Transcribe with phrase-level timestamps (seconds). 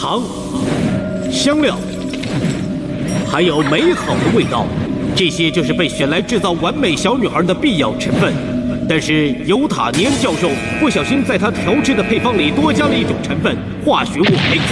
[0.00, 0.22] 糖、
[1.30, 1.76] 香料，
[3.30, 4.64] 还有美好的味道，
[5.14, 8.32] 这些就是被选来制造完美小女孩的必要成分。
[8.88, 10.48] 但是尤塔尼恩教授
[10.80, 14.62] 不小心在他调制的配方里多加了一种成分——化学物 X，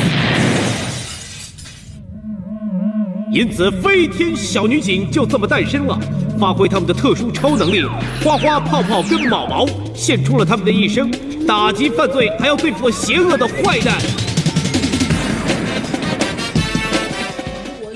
[3.31, 6.01] 因此飞天小女警就这么诞生了。
[6.41, 7.85] 发挥他们的特殊超能力，
[8.25, 11.11] 花花、泡泡跟毛毛献出了他们的一生，
[11.47, 13.95] 打击犯罪，还要对付邪恶的坏蛋。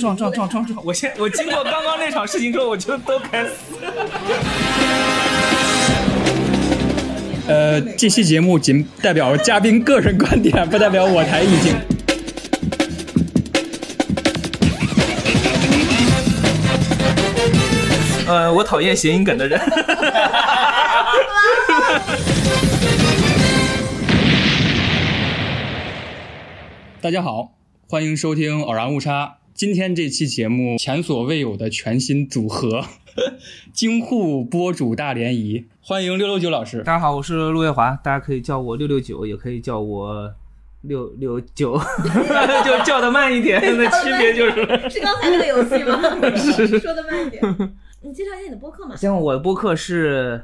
[0.03, 0.85] 撞撞撞撞撞！
[0.85, 3.53] 我现我经过刚刚那场事情之后，我觉得都该死。
[7.47, 11.77] 呃，这期节目仅代表嘉宾个人观点，不代表我台意见。
[18.27, 19.61] 呃，我讨厌谐音梗的人。
[27.01, 27.53] 大家好，
[27.89, 29.37] 欢迎收听《偶然误差》。
[29.63, 32.85] 今天这期节目前所未有的全新组合，
[33.73, 35.67] 京沪播主大联谊。
[35.81, 36.79] 欢迎六六九老师。
[36.79, 40.35] 大家好，我是陆月华，大家可以叫我六六九，也可以叫我
[40.81, 41.79] 六六九，
[42.67, 43.63] 就叫的慢一点。
[43.79, 46.37] 那区别就是 是刚才那个游戏吗？
[46.37, 47.41] 是说的慢一点。
[48.01, 48.97] 你介绍一下你的播客嘛？
[48.97, 50.43] 行，我的播客是，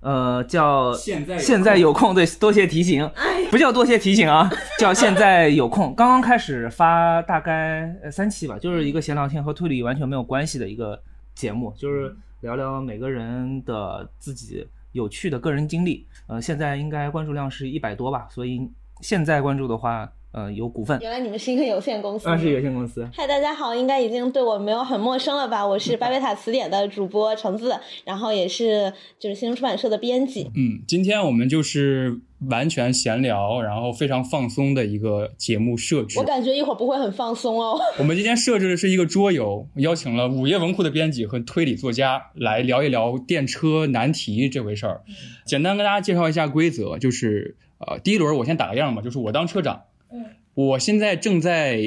[0.00, 3.10] 呃，叫现在现在有空，对，多谢提醒，
[3.50, 5.94] 不叫多谢提醒啊， 叫现在有空。
[5.94, 11.02] 刚刚开始发大概呃三期吧，就是一个闲聊天和推理完全没有关系的一个
[11.34, 16.06] 节目，就是聊聊每个人的自己有趣的个人经历。
[16.26, 20.10] 呃，现在应该关注量是一百多吧，所以现在关注的话。
[20.38, 20.96] 呃，有股份。
[21.00, 22.28] 原来你们是一个有限公司。
[22.28, 23.08] 啊，是有限公司。
[23.12, 25.66] 嗨，大家好，应该已经对我没有很陌生了吧？
[25.66, 30.48] 我是巴贝塔词典的主播橙子，然后也是就是新出版社的编辑。
[30.54, 36.20] 嗯，今天我们就是完全闲聊，然后非常放松的一个节目设置。
[36.20, 37.76] 我感觉一会儿不会很放松哦。
[37.98, 45.02] 我们今天设置的是一个桌游，邀请了午夜文库的编辑和推理作家来聊一聊电车难题这回事儿。
[45.44, 49.82] 简单跟大家介绍一下规则，就是呃，第一轮我先打个样吧，就是我当车长。
[50.10, 50.24] 嗯，
[50.54, 51.78] 我现在正在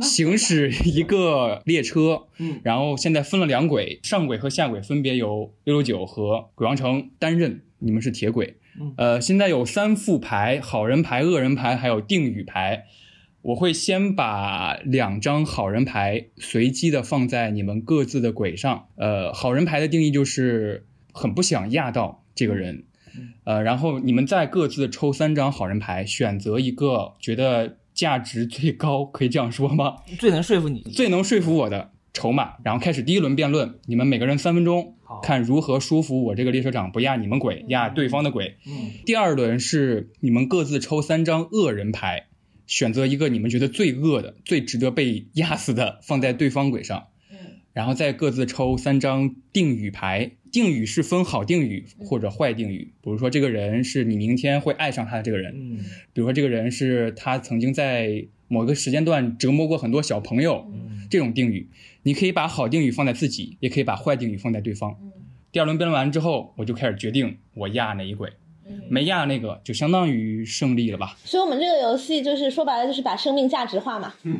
[0.00, 8.56] 行驶一个列车，嗯，然后现在分了两轨，上轨和下轨分别由六六九和鬼王城担任，你们是铁轨，
[8.96, 12.84] 呃，现在有三副牌：好人牌、恶人牌，还有定语牌。
[13.40, 22.84] 我会先把两张好人牌随机的放在你们各自的轨上，呃，好人牌的定义就是很不想压到这个人。
[23.44, 29.96] 呃，然后你们再各自抽三张好人牌，选择一个觉得价值最高，可以这样说吗？
[30.18, 33.78] 最能说服你、最能说服我的筹码，然后开始第一轮辩论。
[33.86, 38.56] 你们每个人三分钟，看如何说服我这个列车长不压你们鬼，压对方的鬼。
[38.66, 38.90] 嗯。
[39.06, 42.26] 第二轮是你们各自抽三张恶人牌，
[42.66, 47.08] 选择一个你们觉得最恶的、最值得被压死的，放在对方鬼上。
[47.74, 52.92] 然后再各自抽三张定语牌，定语是分好定语或者坏定语。
[53.00, 55.52] 比如说，这个人是你明天会爱上他的这个人；，
[56.12, 60.70] 比如说，这个人是他曾经在某个时间段折磨过很多小朋友。
[61.10, 61.66] 这种定语，
[62.02, 64.94] 你可以把好定语放在自己，也可以把坏定语放在对方。
[65.50, 68.30] 第二轮辩论完之后，我就开始决定我压哪一轨。
[68.90, 71.16] 没压那个就相当于胜利了吧？
[71.24, 74.30] 所以，我们这个游戏就是说白了，就是把生命价值化嘛， 就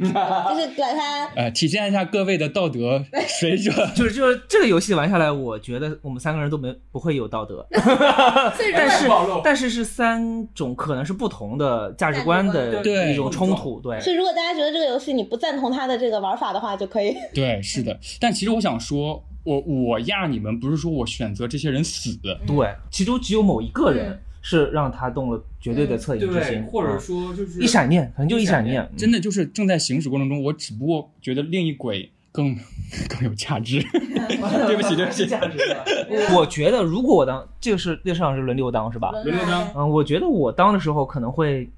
[0.58, 3.74] 是把它呃体现一下各位的道德水准。
[3.94, 9.08] 就是就是这个游戏玩下来，我觉得我们三个人都没不会有道德， 但是
[9.44, 13.80] 但是是三种可能是不同的价值观的一种冲突。
[13.80, 17.16] 对，所以如果大家觉得这个游戏你不赞同他的这个玩法的话，就可以。
[17.34, 17.98] 对，是的。
[18.20, 19.22] 但其实我想说。
[19.48, 22.14] 我我压你们不是说我选择这些人死，
[22.46, 32.54] 对，其中只有某一个人是让他动了绝对的恻隐之心，或者说就是一闪念，可能就一闪念，真的就是正在行驶过程中，我只不过觉得另一轨更
[33.08, 33.82] 更有价值。
[34.28, 35.58] 对不起，对不起， 价值。
[36.36, 39.10] 我觉得如果我当这个是列车长是轮流当是吧？
[39.10, 39.66] 轮流当。
[39.74, 41.68] 嗯，我觉得我当的时候可能会，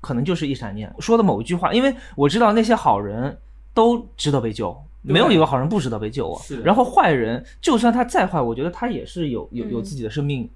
[0.00, 3.36] 可能就是一闪念说的某一句话，因为我知道那些好人
[3.74, 4.74] 都值得被救。
[5.02, 6.42] 没有一个好人不值得被救啊！
[6.62, 10.48] 然后坏人，就算他再坏，我觉得他也是有有有自己的生命、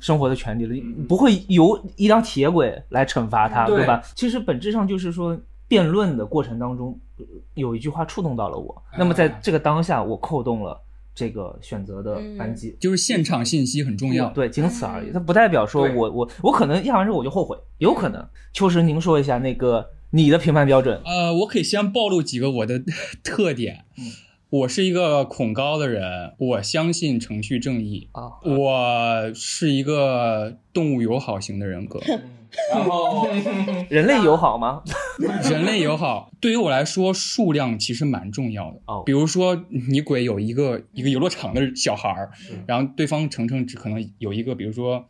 [0.00, 4.00] 生活的权利的，不会由一辆铁轨来惩罚他，对吧？
[4.14, 5.36] 其实本质上就是说，
[5.66, 6.98] 辩论的过程当中，
[7.54, 10.80] 有一句话触动到了我，那么在这个当下，我扣动了
[11.12, 15.10] 这个选择的扳机，就是现场信息很重要，对，仅此而已。
[15.10, 18.24] 它不代表说我我我可能压完之后我就后悔，有可能。
[18.52, 19.84] 秋实，您说一下那个。
[20.10, 21.00] 你的评判标准？
[21.04, 22.82] 呃，我可以先暴露几个我的
[23.22, 23.84] 特点。
[24.50, 28.40] 我是一个恐高的人，我相信程序正义啊。
[28.42, 32.00] 我是一个动物友好型的人格。
[32.72, 33.28] 然后，
[33.90, 34.82] 人类友好吗？
[35.50, 38.80] 人类友好对于我来说，数量其实蛮重要的。
[38.86, 42.30] 哦比如说你鬼有一个一个游乐场的小孩儿，
[42.66, 45.06] 然后对方程程只可能有一个，比如说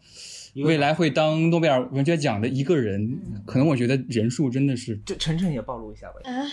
[0.57, 6.15] 未来会当诺贝尔文学奖的一个人，可能我觉得人数真的是这晨晨也暴露一下吧。
[6.25, 6.47] 啊，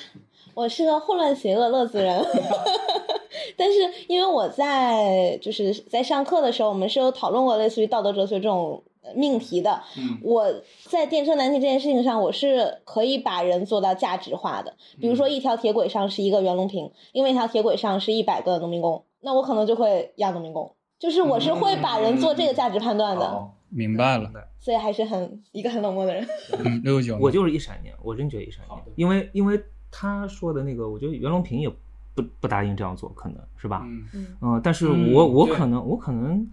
[0.53, 2.23] 我是个混乱邪恶乐子人，
[3.57, 9.81] 但是因为我在就是在上课的时候，我们是有讨论过类似于道德哲学这种呃命题的。
[9.97, 10.53] 嗯我
[10.89, 14.75] 在电车难题这件事情上，我是可以把人做到价值化的。
[14.99, 20.71] 比如说，一条铁轨上是一个袁隆平，另外一条铁轨上是一百个农民工，那我可能就会压农民工。
[20.97, 24.31] 就是我是会把人做这个价值判断的，哦明白了。
[24.59, 26.27] 所以还是很一个很冷漠的人。
[26.63, 31.69] 嗯， 六九，我就是一闪念，我真觉得一闪念，因为因为他说的那个，我觉得袁隆平也
[32.13, 33.81] 不不答应这样做，可能是吧？
[33.85, 34.05] 嗯。
[34.13, 36.47] 嗯嗯，但是我我可能我可能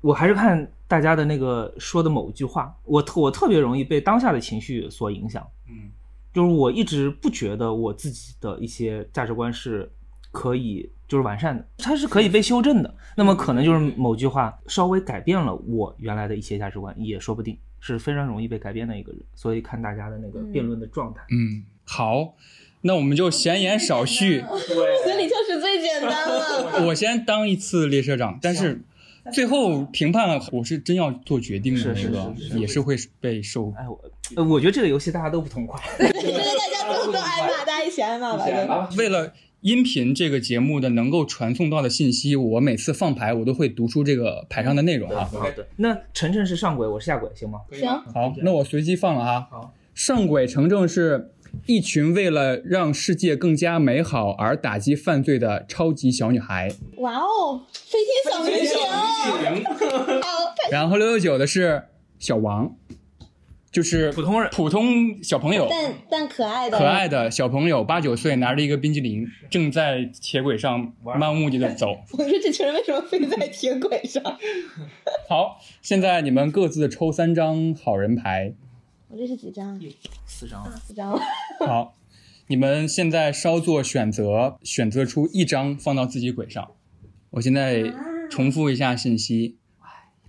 [0.00, 5.90] 我还是看大家的那个说的某一句话，我特我特别容易被当下的情绪所影响，嗯。
[6.34, 9.90] 就是我一直不觉得我自己的一些价值观是
[10.30, 12.94] 可以就是完善的，它是可以被修正的。
[13.16, 19.20] 那么可能就是某句话稍微改变了我原来的一些价值观，也说不定，是非常容易被改变的一个人。
[19.34, 21.20] 所以看大家的那个辩论的状态。
[21.30, 22.34] 嗯，好，
[22.82, 24.40] 那我们就闲言少叙。
[25.04, 26.84] 心理就是最简单了。
[26.88, 28.82] 我先当一次列车长，但是
[29.32, 33.72] 最后评判我是真要做决定的是是那个，是是也是会被受。
[33.76, 34.00] 哎，我
[34.36, 35.80] 呃我觉得这个游戏大家都不痛快。
[35.98, 38.88] 这个大家都都挨骂，大家一起挨骂吧。
[38.98, 39.32] 为了
[39.66, 45.24] 音频这个节目的能够传送到的信息，我每次放牌我都会读出这个牌上的内容啊。
[45.24, 45.50] 好。
[45.50, 47.58] 的，那晨晨是上轨，我是下轨，行吗？
[47.72, 49.48] 行，好，那我随机放了啊。
[49.50, 51.32] 好，上轨城正是
[51.66, 56.72] 一群为了让世界更加美好而打击犯罪的超级小女孩。
[56.98, 59.64] 哇哦，飞天小女警，
[60.22, 60.28] 好，
[60.70, 61.82] 然后六六九的是
[62.20, 62.76] 小王，
[63.76, 71.88] 就是普通人普通小朋友，但但可爱的，可爱的小朋友，八九岁，拿着一个冰激凌，正在铁轨上漫无目的的走。
[72.16, 74.22] 我说这群人为什么非在铁轨上？
[75.28, 78.54] 好，现在你们各自抽三张好人牌。
[79.08, 79.78] 我这是几张？
[80.24, 80.64] 四张。
[80.80, 81.20] 四张。
[81.60, 81.94] 好，
[82.46, 86.66] 你们现在稍作选择，选择出一张放到自己轨上。
[87.28, 87.92] 我现在
[88.30, 89.58] 重复一下信息：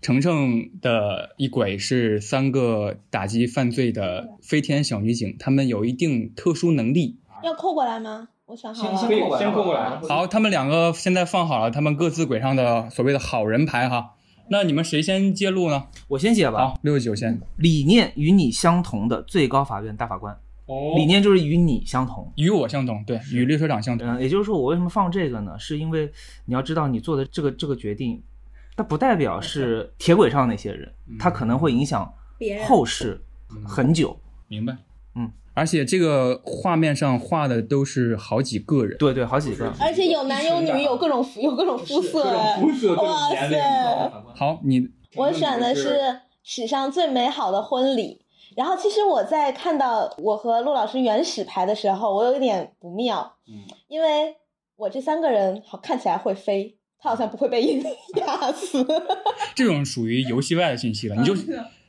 [0.07, 7.19] 程程的一轨是三个打击犯罪的飞天小女警，她们有一定特殊能力。
[7.43, 8.29] 要扣过来吗？
[8.45, 8.97] 我想好了。
[8.97, 14.13] 先扣过来先扣过来好，他们两个现在放好了他们各自轨上的所谓的好人牌哈。
[14.49, 15.87] 那你们谁先揭露呢？
[16.07, 16.69] 我先写吧。
[16.69, 17.41] 好，六九先。
[17.57, 20.33] 理念与你相同的最高法院大法官，
[20.67, 22.31] 哦理念就是与你相同。
[22.37, 24.07] 与我相同，对，与列车长相同。
[24.07, 25.59] 嗯，也就是说，我为什么放这个呢？
[25.59, 26.09] 是因为
[26.45, 28.23] 你要知道，你做的这个这个决定，
[28.77, 33.19] 它不代表是铁轨上那些人，它可能会影响别人后世
[33.67, 34.15] 很久。
[34.47, 34.77] 明白。
[35.15, 38.95] 嗯，而且这个画面上画的都是好几个人。
[38.99, 39.73] 对对，好几个。
[39.81, 44.11] 而且有男有女，有各种肤有各种肤色，哇塞！
[44.35, 48.21] 好，你我选的是史上最美好的婚礼。
[48.55, 54.35] 然后，其实我在看到我和陆老师原始牌的时候，我有一点不妙，嗯，因为
[54.75, 57.61] 我这三个人好看起来会飞，他好像不会被
[58.15, 58.85] 压死。
[59.55, 61.33] 这种属于游戏外的信息了，你就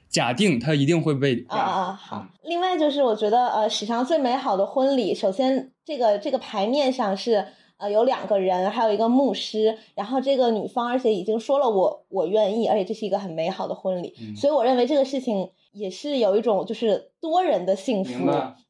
[0.09, 1.93] 假定他一定会被啊啊啊！
[1.93, 2.27] 好。
[2.43, 7.47] 另外就是，我觉得呃，史上最美好的婚礼，首先这个这个牌面上是
[7.77, 18.13] 呃有两个人，还有一个牧师，然后这个女方而且已经说了我我愿意，而且这是一个很美好的婚礼，嗯所以我认为这个事情也是有一种就是多人的幸福，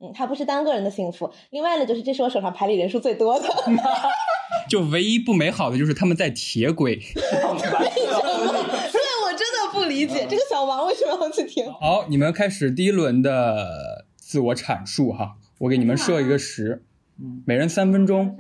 [0.00, 1.31] 嗯，它不是单个人的幸福。
[1.50, 3.49] 另外呢，就是这是我手上牌里人数最多的，
[4.69, 6.97] 就唯一不美好的就是他们在铁轨。
[7.15, 7.23] 对
[9.25, 11.73] 我真的不理解这个小王为什么要去听。
[11.73, 16.85] 好，你们开始第一轮的自我阐述哈，我给你们设一个时，
[17.47, 18.37] 每人三分钟，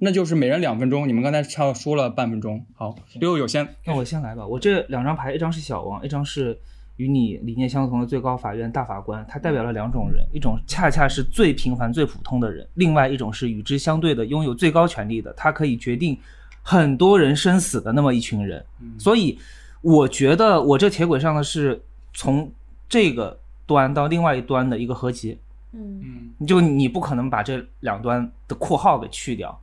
[0.00, 1.08] 那就是每人两分钟。
[1.08, 2.64] 你们刚才差不多说了半分钟。
[2.74, 4.46] 好，六六有先，那我先来吧。
[4.46, 6.58] 我这两张牌，一张是小王，一张是
[6.96, 9.24] 与你理念相同的最高法院大法官。
[9.28, 16.18] 他代表了两种人，一种恰恰是最平凡、最普通的人，另外一种是与之相对的，拥有最高权力的，他可以决定
[16.62, 18.64] 很多人生死的那么一群人。
[18.98, 19.38] 所以，
[19.80, 21.82] 我觉得我这铁轨上的是
[22.12, 22.50] 从
[22.88, 25.38] 这个端到另外一端的一个合集。
[25.72, 29.60] 嗯，嗯，就你不可能把这两端的括号给去掉。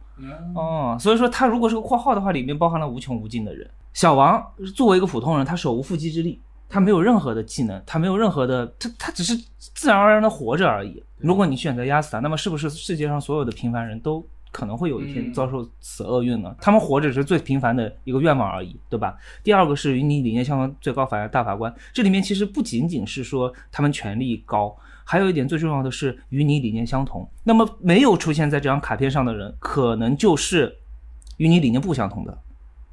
[0.54, 3.68] 哦，所以说他如果是个括号的话，里面包含了无穷无尽的人。
[3.94, 4.46] 小王
[4.76, 6.40] 作为一个普通人，他手无缚鸡之力，
[6.72, 11.04] 他没有任何的技能，他没有任何的，他他只是自然而然的活着而已。
[11.18, 16.56] 如果你选择压死他，那么是不是世界上所有的平凡人都可能会有一天遭受此厄运呢？
[16.60, 19.16] 他们活着是最平凡的一个愿望而已，对吧？
[19.44, 27.30] 第二个是与你理念相同最高法院大法官，这里面其实不仅仅是说他们权力高，还有一点最重要的是与你理念相同。
[27.44, 30.78] 那么没有出现在这张卡片上的人，可能就是
[31.38, 32.38] 与你理念不相同的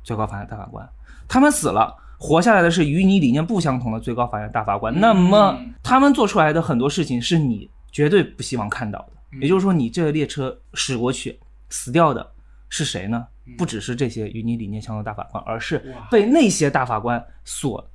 [0.03, 0.89] 最高法院大法官。
[1.27, 4.93] 他们死了，活下来的是与你理念不相同的最高法院大法官。
[5.01, 9.39] 那么他们做出来的很多事情是你绝对不希望看到的。
[9.41, 11.39] 也就是说，你这个列车驶过去。
[11.71, 12.27] 死掉的
[12.71, 13.27] 是谁呢？
[13.59, 17.87] 不只是这些与你理念相同的大法官，而是被那些大法官所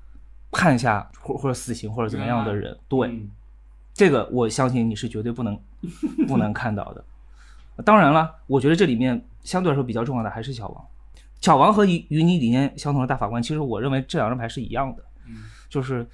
[0.52, 2.78] 判下或或者死刑或者怎么样的人。
[2.88, 3.28] 对，
[3.96, 5.60] 这个我相信你是绝对不能
[6.30, 7.04] 不能看到的。
[7.84, 10.86] 当然了，我觉得这里面相对来说比较重要的还是小王。
[11.44, 15.04] 小王和与与你理念相同的大法官，其实我认为这两张牌是一样的。
[15.68, 16.08] 就是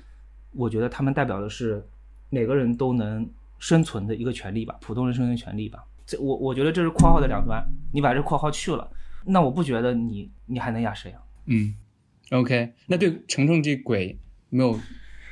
[0.54, 1.88] 我觉得他们代表的是
[2.32, 5.84] 每个人都能生存的一个权利吧，普通人生存权利吧。
[6.04, 8.90] 这我我觉得这是括号的两端，你把这括号去了，
[9.24, 11.22] 那我不觉得你你还能压谁啊？
[11.46, 11.76] 嗯
[12.32, 14.18] ，OK，那对程程这鬼
[14.50, 14.80] 没有，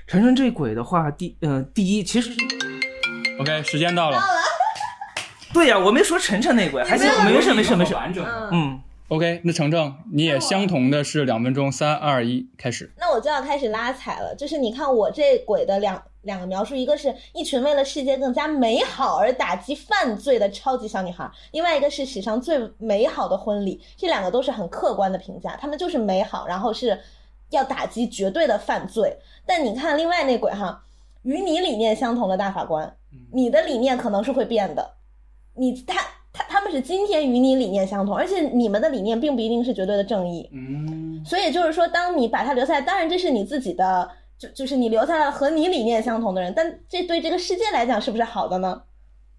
[0.06, 2.30] 程程这鬼的话，第呃第一其实
[3.40, 4.22] ，OK，时间到了，
[5.52, 16.04] 对呀，我没说晨晨那鬼，还行，没事没事没事，完整，嗯，OK，那程程你也相同的是两分钟，三二一，开始，那我就要开始拉踩了，就是你看我这鬼的两。
[16.24, 23.82] 两个描述，一个是一群为了世界更加美好而打击犯罪的超级小女孩，另外一个是史上最美好的婚礼。
[23.96, 27.00] 这两个都是很客观的评价，他们就是美好，然后是
[27.52, 29.18] 要打击绝对的犯罪。
[29.46, 30.84] 但你看另外那鬼哈，
[31.22, 32.98] 与你理念相同的大法官，
[33.32, 34.96] 你的理念可能是会变的。
[35.54, 36.02] 你他
[36.38, 40.50] 他他们是今天与你理念相同，而且你们的理念并不一定是绝对的正义。
[40.54, 44.10] 嗯，所以就是说，当你把他留下来，当然这是你自己的。
[44.40, 48.84] 就就是你留下了和你理念相同的人，但这对这个世界来讲是不是好的呢？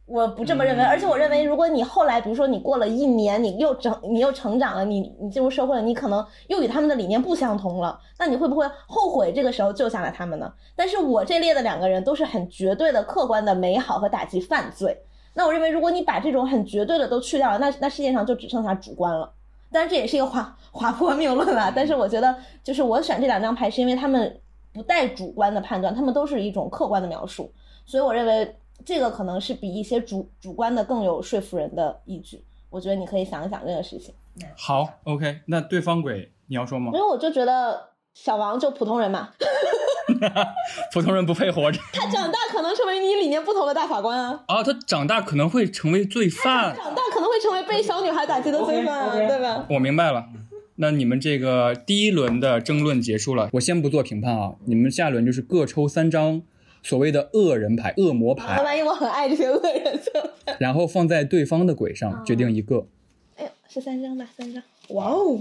[0.06, 10.52] 我不这么认为，而且我认为，如果你后来，比如说你过了一年，你又成，你又成长了，你你进入社会了，你可能又与他们的理念不相同了，那你会不会后悔这个时候救下了他们呢？
[10.74, 15.00] 但是我这列的两个人都是很绝对的、客观的美好和打击犯罪。
[15.34, 19.32] 那我认为，如果你把这种很绝对的都去掉了，那那世界上就只剩下主观了。
[19.70, 21.72] 当然，这也是一个滑滑坡谬论了。
[21.74, 24.40] 但是我觉得，就是我选这两张牌，是因为他们。
[24.70, 27.50] 不带主观的判断，他们都是一种客观的描述，
[27.84, 28.54] 所以我认为
[28.84, 32.44] 这个可能是比一些主主观的更有说服人的依据。
[32.70, 34.14] 我觉得你可以想一想这个事情。
[34.56, 36.92] 好，OK，那对方鬼你要说吗？
[36.94, 37.88] 因为我就觉得
[38.20, 39.30] 小王就普通人嘛，
[40.92, 41.80] 普通人不配活着。
[41.92, 44.42] 他长大可能成为你理念不同的大法官啊！
[44.48, 49.64] 啊，他长大可能会成为罪犯，长大可能会成为被小女孩打击的罪犯，对吧？
[49.70, 50.26] 我明白了。
[50.76, 54.54] 那你们这个第一轮的争论结束了，我先不做评判啊。
[54.66, 56.42] 你们下轮就是各抽三张
[56.82, 58.62] 所谓的恶人牌、恶魔牌。
[58.62, 60.00] 万一我很爱这些恶人，
[60.58, 62.86] 然后放在对方的鬼上，决定一个。
[63.36, 64.26] 哎呦，是三张吧？
[64.36, 64.62] 三张。
[64.88, 65.40] 哇哦！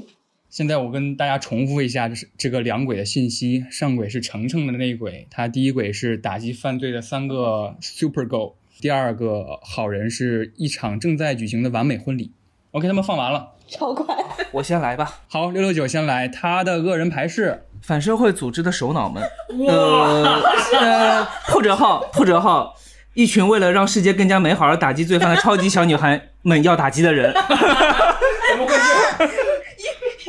[0.50, 3.66] 现在我跟大家重复一下，就是这个两轨的信息。
[3.70, 12.32] 上轨是程程的内鬼，他第一轨是打击犯罪的三个 Super Go，第二个好人是一场正在举行的完美婚礼。
[12.72, 13.54] OK，他们放完了。
[13.68, 14.16] 超快，
[14.54, 15.20] 我先来吧。
[15.28, 16.30] 好，六六九先来。
[16.30, 19.22] 他的恶人牌是反社会组织的首脑们。
[19.68, 22.74] 呃，破折号，破折号，
[23.14, 27.34] 一群为了让世界更加美好而打击罪犯的超级小女孩们要打击的人。
[27.34, 29.34] 怎么回事？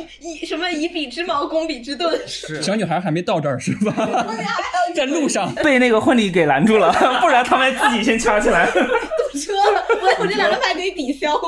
[0.21, 2.19] 以以什么以彼之矛攻彼之盾？
[2.27, 3.93] 是 小女孩还没到这儿是吧？
[4.95, 6.91] 在路上被那个婚礼给拦住了，
[7.21, 8.65] 不然他们自己先掐起来。
[8.71, 11.39] 堵车了，我我这两张牌可以抵消吗。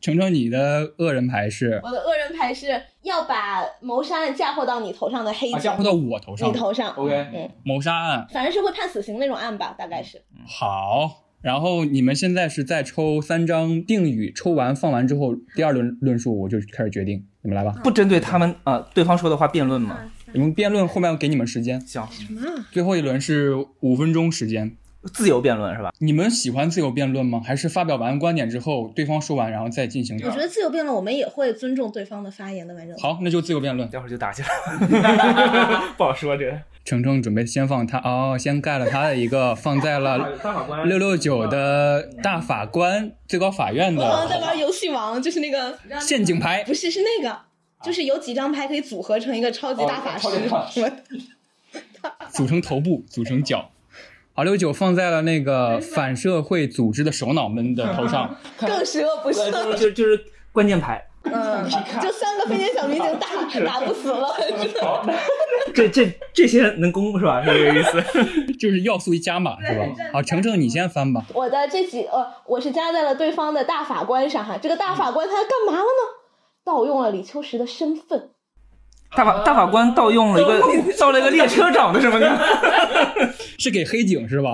[0.00, 1.80] 程程，你的恶人牌是？
[1.82, 5.50] 我的恶人牌是要把谋杀案嫁祸到你头上的黑。
[5.52, 6.48] 嫁祸到我头上。
[6.48, 6.90] 你头上。
[6.96, 7.14] OK。
[7.32, 7.48] 嗯。
[7.64, 10.20] 谋杀案，反正是会判死刑那种案吧，大概是。
[10.46, 17.78] 好，然后你们现在是在抽三张定语，抽完放完之后，第二轮论述我就开始决定，你们来吧。
[17.84, 19.98] 不针对他们啊，对方说的话辩论吗？
[20.32, 21.78] 你们辩论后面给你们时间。
[21.82, 22.02] 行。
[22.10, 22.40] 什么？
[22.72, 24.74] 最后一轮是五分钟时间。
[25.12, 25.92] 自由辩论是吧？
[25.98, 27.42] 你们喜欢自由辩论吗？
[27.44, 30.18] 还是发表完观点之后，对方说完然后再进行？
[30.24, 32.96] 我觉得自由辩论，我们也会尊重对方的发言的完整。
[32.96, 35.82] 好，那就自由辩论，待会儿就打起来了。
[35.98, 36.58] 不好说这。
[36.84, 40.18] 程程准备先放他哦，先盖了他的一个，放在了
[40.84, 44.04] 六六九的大法官最高法院的。
[44.04, 47.40] 我在玩游戏王，就是那个 陷阱牌，不是是那个，
[47.82, 50.92] 就是有几张牌可以组合成一个超级大法师，
[52.30, 53.70] 组成头部，组成脚。
[54.36, 59.76] 好六九放在了那个反社会组织的首脑们的头上， 更十恶不赦。
[59.76, 61.64] 就就是关键牌，嗯，
[62.00, 63.28] 就三个飞天小女警打
[63.64, 64.28] 打不死了。
[65.74, 67.42] 这这这些能攻是吧？
[67.44, 68.02] 是这个意思，
[68.58, 69.84] 就是要素一加码是吧？
[70.12, 71.24] 好，程程你先翻吧。
[71.32, 74.58] 我的这几呃，我是加在了对方的大法官上哈。
[74.60, 76.22] 这个大法官他干嘛了呢？
[76.64, 78.30] 盗用了李秋实的身份。
[79.16, 80.60] 大法大法官盗用了一个
[80.98, 82.20] 盗了一个列车长的身份，
[83.60, 84.52] 是给黑警是吧？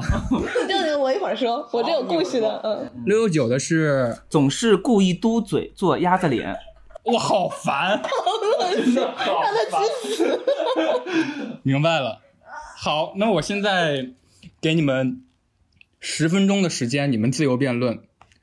[0.69, 0.70] 这
[1.13, 2.61] 一会儿说，我这有故事的。
[2.65, 6.57] 嗯，六六九的是总是故意嘟嘴做鸭子脸，
[7.05, 8.03] 我好烦，让
[8.61, 8.83] 他去
[10.17, 10.41] 死。
[11.63, 12.21] 明白了，
[12.77, 14.11] 好，那我现在
[14.61, 15.23] 给你们
[15.99, 18.01] 十分钟的时间，你们自由辩论，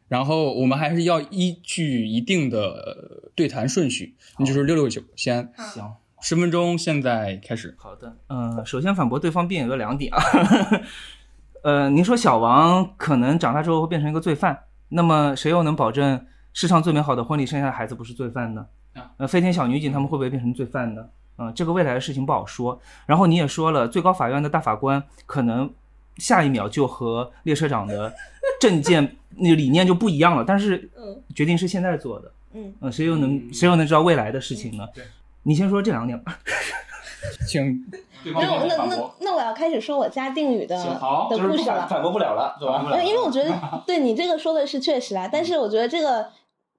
[0.08, 5.52] 然后我们还是要依据一定的对谈顺序，那就是六六九先。
[5.56, 5.94] 行。
[6.20, 7.76] 十分钟，现在开始。
[7.78, 10.20] 好的，嗯，首先反驳对方辩友的两点啊，
[11.68, 14.58] 呃，您说小王可能长大之后会变成一个罪犯，
[14.88, 18.66] 那么谁又能保证世上最美好的婚礼生下的孩子不是罪犯呢？
[19.18, 21.06] 呃，飞天小女警他们会不会变成罪犯呢？
[21.38, 22.80] 嗯，这个未来的事情不好说。
[23.06, 25.70] 然后你也说了，最高法院的大法官可能
[26.16, 28.14] 下一秒就和列车长的
[28.62, 30.90] 政见那理念就不一样了，但是
[31.36, 34.88] 决定是现在做的，嗯，呃，谁又能谁又能知道未来的事情呢？
[34.96, 35.04] 对。
[35.44, 36.40] 你先说这两点吧，
[37.46, 37.84] 请。
[38.34, 42.84] 那那那那我要开始说我加定语的的故事了，反驳不了了，是吧？
[42.84, 43.52] 因为因为我觉得
[43.86, 46.28] 对你这个说的是确实啊，但是我觉得这个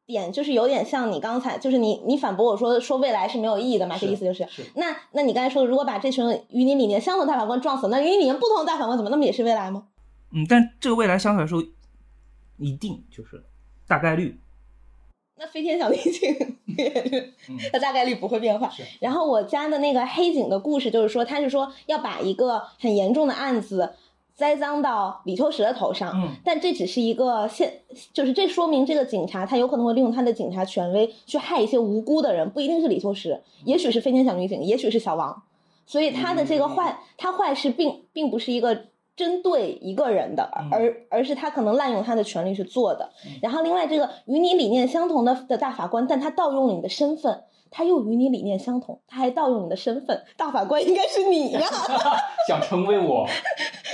[0.07, 4.47] 点就是有点像你刚才，就是你你反驳我说说未来是没有意义的嘛，这意思就是。
[4.75, 9.85] 那那你刚才说，如果把这群与你理念相同大法官撞死，那与你理念不同的大法官怎么那么也是未来吗？
[10.33, 11.63] 嗯，但这个未来相对来说
[12.57, 13.45] 一定就是
[13.87, 14.41] 大概率。
[15.39, 17.33] 那飞天小女警也是，
[17.73, 18.69] 它大概率不会变坏。
[19.01, 23.95] 然后我家的那个黑警的故事，就是说他是说要把一个很严重的案子
[24.35, 26.13] 栽赃到李秋实的头上。
[26.15, 35.43] 嗯，但这只是一个现，就是这说明这个警察他有可能会利用他的警察权威去害一些无辜的人，不一定是李秋实，也许是飞天小女警，也许是小王。
[35.87, 38.87] 所以他的这个坏，他坏事并并不是一个。
[39.19, 43.11] 针对一个人的，而而是他可能滥用他的权利去做的。
[43.43, 50.23] 然后另外这个与你理念相同的的大法官，但他盗用了你的身份，他又与你理念相同，他还盗用你的身份。
[50.37, 51.61] 大法官应该是你呀
[52.47, 53.27] 想成为我？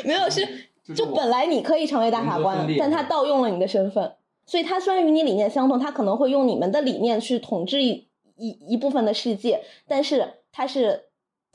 [0.04, 0.47] 没有，是
[0.95, 4.12] 就本来你可以成为大法官，但他盗用了你的身份，
[4.45, 11.06] 所以他虽然与你理念相同，他可能会用你们的理念去统治一一一部分的世界，但是他是。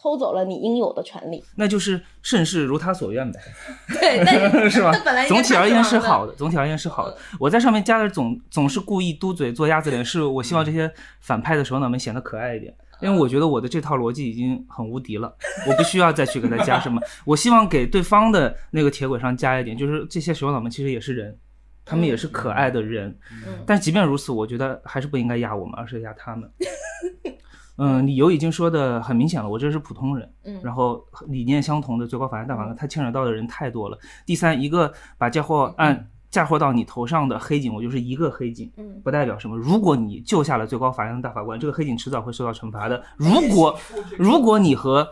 [0.01, 3.39] 偷走了你应有的权利，那就是盛世如他所愿呗。
[3.99, 4.91] 对， 是吧？
[5.03, 7.17] 本来总体而言是好的，总体而言是好的。
[7.39, 15.35] 我在上面加的总总是故意嘟嘴做鸭子脸，是我希望这些反派的首脑们显得可爱一点，因为我觉得我的这套逻辑已经很无敌了，
[15.67, 17.01] 我不需要再去给他加什么。
[17.25, 21.37] 我希望给对方的那个铁轨上加一点，就是这些首脑们其实也是人，
[21.83, 23.17] 他们也是可爱的人。
[23.65, 26.49] 但即便如此，我觉得还是不应该压我们，而是压他们。
[27.79, 33.97] 嗯，理由已经说的很明显了，我这是普通人，嗯，然后理念相同的最高法院大法官，他牵扯到的人太多了。
[34.25, 39.57] 第三，一个把嫁祸案嫁祸到你头上的黑警，我就是一个黑警，嗯，不代表什么。
[39.57, 43.01] 如果你救下了最高法院的大法官，这个黑警迟早会受到惩罚的。
[43.15, 43.79] 如果
[44.17, 45.07] 如果你和，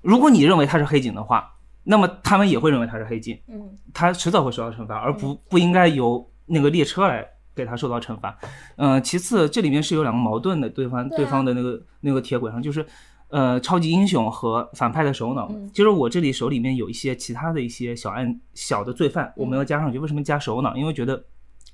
[0.00, 3.60] 如果你认为他是黑警的话，那么他们也会认为他是黑警，嗯，
[3.92, 7.26] 他迟早会受到惩罚，而不不应该由那个列车来。
[7.54, 8.36] 给他受到惩罚，
[8.76, 12.84] 嗯，其次这里面是有两个矛盾的，对方对方的那个那个铁轨上就是，
[13.28, 15.52] 呃，超级英雄和反派的首脑。
[15.74, 19.98] 其实我这里手里面有一些其他的一些小案小的罪犯，我没有加上去。
[19.98, 20.74] 为什么加首脑？
[20.74, 21.22] 因为觉得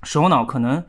[0.03, 0.83] 首脑可能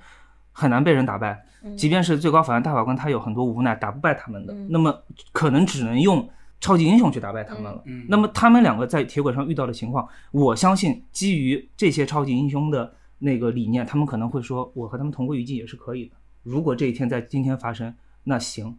[0.52, 1.40] 很难被人打败，
[1.78, 4.92] 即便是最高法院大法官，他有很多无奈打不败他们的，那么
[5.32, 6.28] 可能只能用
[6.60, 7.84] 超级英雄去打败他们了。
[8.08, 12.92] 那么他们两个在铁轨上遇到的情况，我相信基于这些超级英雄的。
[13.20, 16.16] 那个理念，他们可能会说，我和他们同归于尽也是可以的。
[16.44, 18.78] 如果这一天在今天发生，那行，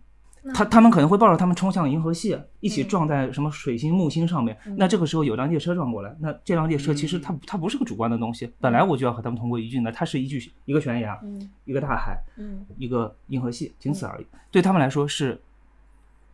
[0.54, 4.56] 他他们可能会抱着他们冲向银河系，一起撞在什么水星、木星上面。
[4.76, 9.92] 那这个时候有辆列车撞过来，那这辆列车其实它它不是个主观的东西，本来我就要和他们同归于尽的。
[9.92, 11.20] 它是一句一个悬崖，
[11.66, 12.18] 一个大海，
[12.78, 14.26] 一个银河系，仅此而已。
[14.50, 15.38] 对他们来说是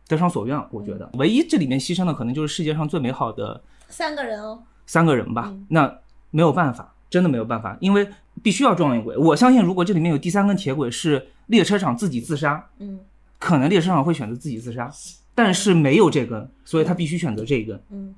[0.07, 0.57] 得偿所愿。
[0.71, 5.53] 我觉得唯一这里面牺牲的可能就是世界上最美好的三个人哦，三个人吧。
[5.67, 5.99] 那
[6.31, 6.93] 没有办法。
[7.09, 8.07] 真的没有办法，因为
[8.43, 9.17] 必须要撞一轨。
[9.17, 12.99] 我相信，如果这里面有第三根铁轨是列车长自己自杀，嗯，
[13.39, 14.91] 可能列车长会选择自己自杀，
[15.33, 18.13] 但是没有这根，所以他必须选择这一根，嗯，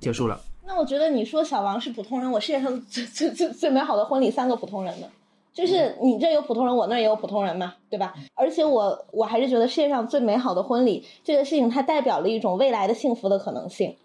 [0.00, 0.40] 结束了。
[0.66, 5.06] 那我觉得你说小王是普通人，我世界上最最最最美好的婚礼三个普通人呢，
[5.52, 8.14] 就是你这有普通人，我那也有普通人嘛，对吧？
[8.34, 13.96] 而且我我还是觉得世界上最美好的婚礼这个事情，它代表了一种未来的幸福的可能性。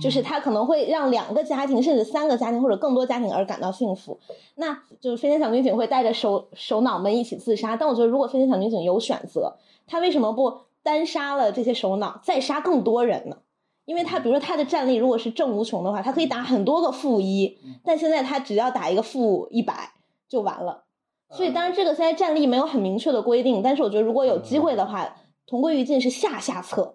[0.00, 4.18] 就是他可能会让两个家庭甚至三个家庭或者更多家庭而感到幸福。
[4.54, 13.38] 那就是飞天小女警会带着首首脑们一起自杀，但我觉得如果飞天小女警有选择，她为什么不单杀了这些首脑，再杀更多人呢？
[13.84, 19.92] 因为他比如说他的战力如果是正无穷的话，他可以打很多个负一，但现在他只要打一个负一百
[20.28, 20.84] 就完了。
[21.30, 25.16] 所以当然这个现在战力没有很明确的规定，但是我觉得如果有机会的话，
[25.46, 26.94] 同归于尽是下下策。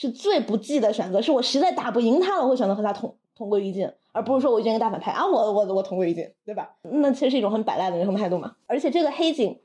[0.00, 6.70] 是最不济的选择，是我实在打不赢他了，我会选择和他同同归于尽，而不是说我遇见一个大反派啊，我我我同归于尽，对吧？
[6.84, 8.54] 那其实是一种很摆烂的人生态度嘛。
[8.66, 9.60] 而且这个黑警，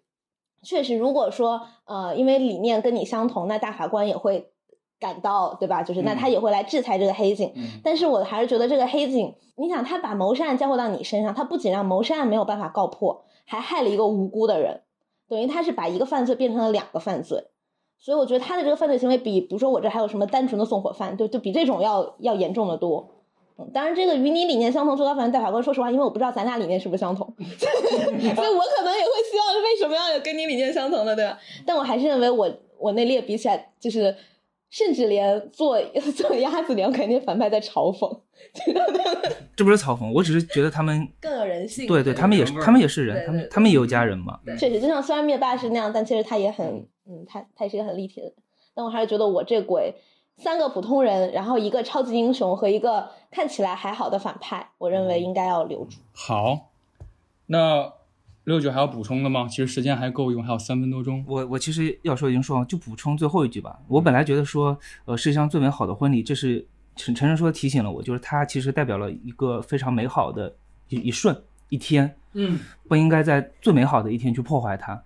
[0.62, 4.52] 确实如果说呃，因为理念跟你相同，那大法官也会
[5.00, 5.84] 感到，对吧？
[5.84, 7.54] 就是那他也会来制裁这个黑警。
[7.82, 14.82] 但是我还是觉得这个黑警，你想他把谋杀案交回到你身上，他不仅让谋杀案没有办法告破，还害了一个无辜的人，
[15.30, 17.45] 等于他是把一个犯罪变成了两个犯罪。
[18.00, 23.10] 所以我觉得他的这个犯罪行为比，比如说我这还有什么单纯的纵火犯，就就比这种要要严重的多。
[23.58, 31.40] 嗯，当然这个与你理念相同，最高法院大法官，说实话，因为我不知道咱俩理念是不是相同， 所以我可能也会希望为什么要有跟你理念相同的，对吧？
[31.66, 34.14] 但我还是认为我我那列比起来，就是
[34.76, 35.82] 甚至连做
[36.18, 38.20] 做鸭子娘肯定反派在嘲讽，
[39.56, 41.88] 这不是嘲讽，我只是觉得他们 更有人性。
[41.88, 44.38] 对对，他们也是他们也是人，他们他们也有家人嘛。
[44.60, 46.86] 确实，就像虽然灭霸是那样，但其实他也很。
[47.08, 48.34] 嗯，他他也是一个很立体的，
[48.74, 49.94] 但我还是觉得我这鬼
[50.38, 56.00] 三个普通人，然后一个超级英雄和一个看起来还好的反派，我认为应该要留住。
[56.12, 56.72] 好，
[57.46, 57.94] 那
[58.46, 59.48] 六九还要补充的吗？
[59.48, 61.24] 其实时间还够用，还有三分多钟。
[61.28, 63.80] 我我其实要说已经说了，就补充最后一句吧。
[63.88, 70.56] 我本来觉得说，呃，世界上最美好的婚礼，这是陈陈晨说提醒了我，就是它其实代表了一个非常美好的
[70.90, 71.36] 一一瞬
[71.70, 75.02] 一天，嗯，不应该在最美好的一天去破坏它。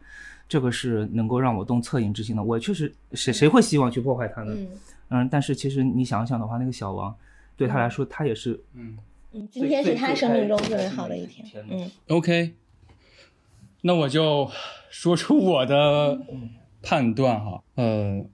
[0.48, 2.44] 这个是能够让我动恻隐之心的。
[2.44, 4.54] 我确实，谁谁会希望去破坏它呢？
[5.10, 7.16] 嗯，但是其实你想想的话，那个小王，
[7.56, 8.98] 对他来说，他也是，嗯
[9.32, 11.48] 嗯，今天是他生命中最美好的一天。
[11.70, 12.56] 嗯，OK，
[13.82, 14.50] 那我就
[14.90, 16.20] 说出我的
[16.82, 17.64] 判断哈。
[17.76, 18.26] 呃，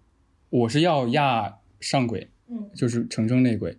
[0.49, 3.77] 我是要压上轨，嗯，就是程程内轨。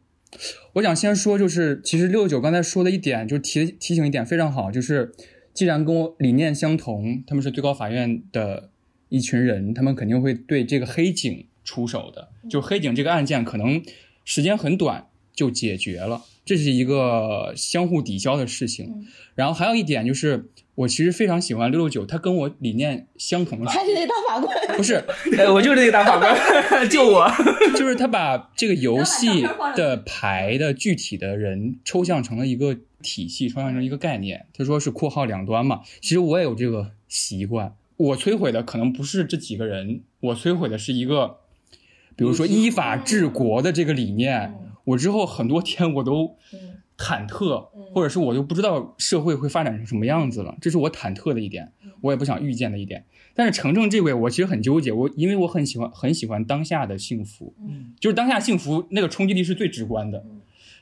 [0.75, 5.13] 我想先说，就是其实六九刚才说的一点，就提提醒一点非常好，就是。
[5.57, 8.69] 既然跟我理念相同，他们是最高法院的
[9.09, 12.29] 一群人，他们肯定会对这个黑警出手的。
[12.51, 13.83] 就黑警这个案件，可能
[14.23, 19.07] 时间很短就解决了，这是一个相互抵消的事情。
[19.35, 23.65] 然后还有一点就是，我其实非常喜欢六六九，他跟我理念相同。
[23.65, 24.77] 他是那大法官？
[24.77, 25.03] 不是，
[25.53, 26.35] 我就是那个大法官，
[26.89, 27.29] 救我！
[27.77, 32.79] 就是他把这个游戏的牌的具体的人抽象成了一个。
[33.03, 35.83] 体系抽象成一个概念，他说是括号两端嘛。
[36.01, 41.37] 其实我也有这个习惯，我摧毁的可能不是这几个人，我摧毁的是一个，
[42.17, 44.55] 比如说依法治国的这个理念。
[44.85, 46.37] 我之后很多天我都
[46.99, 53.07] 忐忑，或者是我就不知道社会会发展成什么样子了，这是我忐忑的一点，我也不想预见的一点。
[53.33, 57.55] 但是程程这位，我其实很纠结，我因为我很喜欢很喜欢当下的幸福，
[57.99, 60.23] 就是当下幸福那个冲击力是最直观的。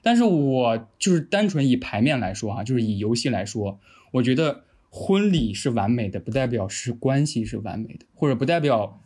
[0.02, 3.78] 但是我就是单纯以牌面来说哈，就是以游戏来说，
[4.10, 9.00] 我觉得婚礼是完美的，不代表是关系是完美的，或者不代表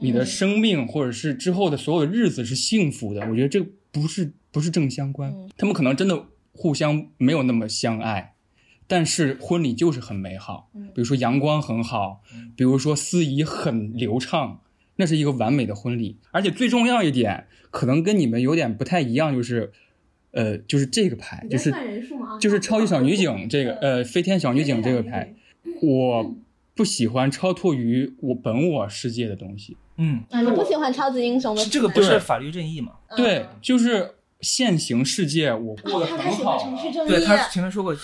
[0.00, 3.22] 你的生命或者是之后的所有的日子是幸福的。
[3.22, 8.34] 我觉得这不是不是正相关，他们可能真的互相没有那么相爱，
[8.86, 10.70] 但是婚礼就是很美好。
[10.94, 12.22] 比如说阳光很好，
[12.54, 14.60] 比如说司仪很流畅，
[14.96, 16.18] 那是一个完美的婚礼。
[16.30, 19.72] 而且最重要一点，可能跟你们有点不太一样，就是。
[20.34, 21.70] 呃，就是这个牌，就是
[22.40, 25.34] 就是超级小女警这个，呃，飞天小女警这个牌，
[25.82, 26.34] 我
[26.74, 29.76] 不喜欢超脱于我本我世界的东西。
[29.98, 31.62] 嗯，啊，你不喜欢超级英雄的？
[31.66, 32.92] 这个不是法律正义吗？
[33.14, 34.12] 对，就是
[34.42, 36.58] 现行世界我过得很好。
[37.08, 37.96] 对他前面说过，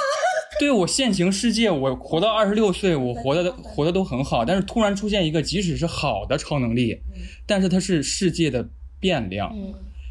[0.60, 7.00] 对我现行世界我活到二十六岁，我活的活的都很好，但是突然出现一个即使是好的超能力，
[7.46, 8.68] 但是它是世界的
[9.00, 9.56] 变量。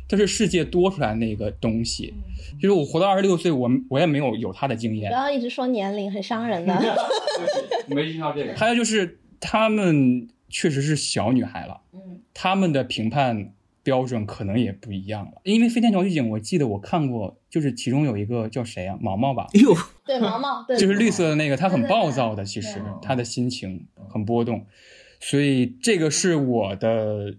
[0.06, 2.14] 它是世界多出来那个东西，
[2.62, 5.10] 就是我活到二十六岁，我我也没有有他的经验。
[5.10, 6.76] 不要一直说年龄，很伤人的。
[7.88, 8.54] 没听到这个。
[8.54, 15.42] 还有就是他们确实是小女孩了，嗯，他们的评判标准可能也不一样了。
[15.44, 19.46] 因为飞天小女警，我记得我看过，就是其中有一个叫谁啊，毛毛吧？
[19.54, 24.66] 哟，对毛毛， 对就是绿色的那个，他很暴躁的，其实他的心情很波动，
[25.20, 27.36] 所以这个是我的。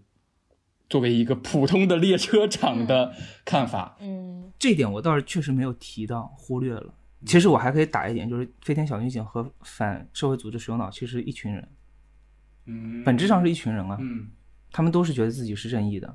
[0.87, 3.13] 作为一个普通的列车长的
[3.45, 6.95] 看法，嗯，这点我倒是确实没有提到，忽略了。
[7.25, 11.69] 其实我还可以打一点，就是飞天小女警和反社会组织首脑其实一群人，
[12.67, 14.29] 嗯，本质上是一群人啊，嗯，
[14.71, 16.15] 他们都是觉得自己是正义的，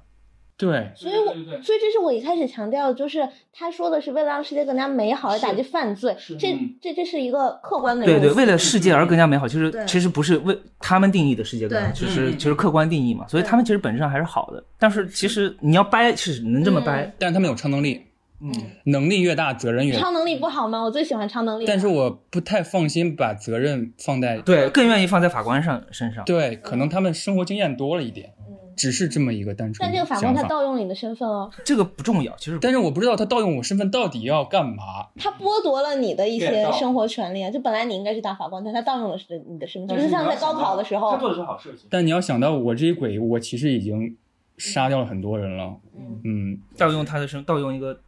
[0.60, 8.06] 对，所以我所以这是我一开始强调的，就是他说的是为了让世界更加美好而打击犯罪，这这这是一个客观的。
[8.06, 13.26] 对对，为了世界而更加美好，其实其实不是为他们定义的世界更好，就是就是客观定义嘛。
[13.30, 18.02] 所以他们其实本质上还是好的，但是其实你要掰是能这么掰，但是他们有超能力。
[18.42, 18.54] 嗯，
[18.86, 20.82] 能力越大，责任越超能力不好吗？
[20.82, 21.66] 我最喜欢超能力。
[21.66, 26.24] 但是我不太放心把责任放在对，更愿意放在法官上身上。
[26.24, 28.32] 对，可能他们生活经验多了一点，
[28.80, 29.86] 只是这么一个单纯。
[29.86, 32.58] 但这个法官他盗用了你的身份哦，这个不重要，其实。
[32.62, 35.10] 但是我不知道他盗用我身份到底要干嘛。
[35.18, 37.52] 他剥夺了你的一些生活权利啊！
[37.52, 41.12] 就本来你应该是当法官，但他盗用了是你的身份，就是像在高考的时候。
[41.12, 41.88] 他做的是好事情。
[41.90, 44.16] 但你要想到，我这一鬼，我其实已经
[44.58, 45.76] 杀掉了很多人了。
[46.24, 48.00] 嗯，盗用他的身，盗用一个。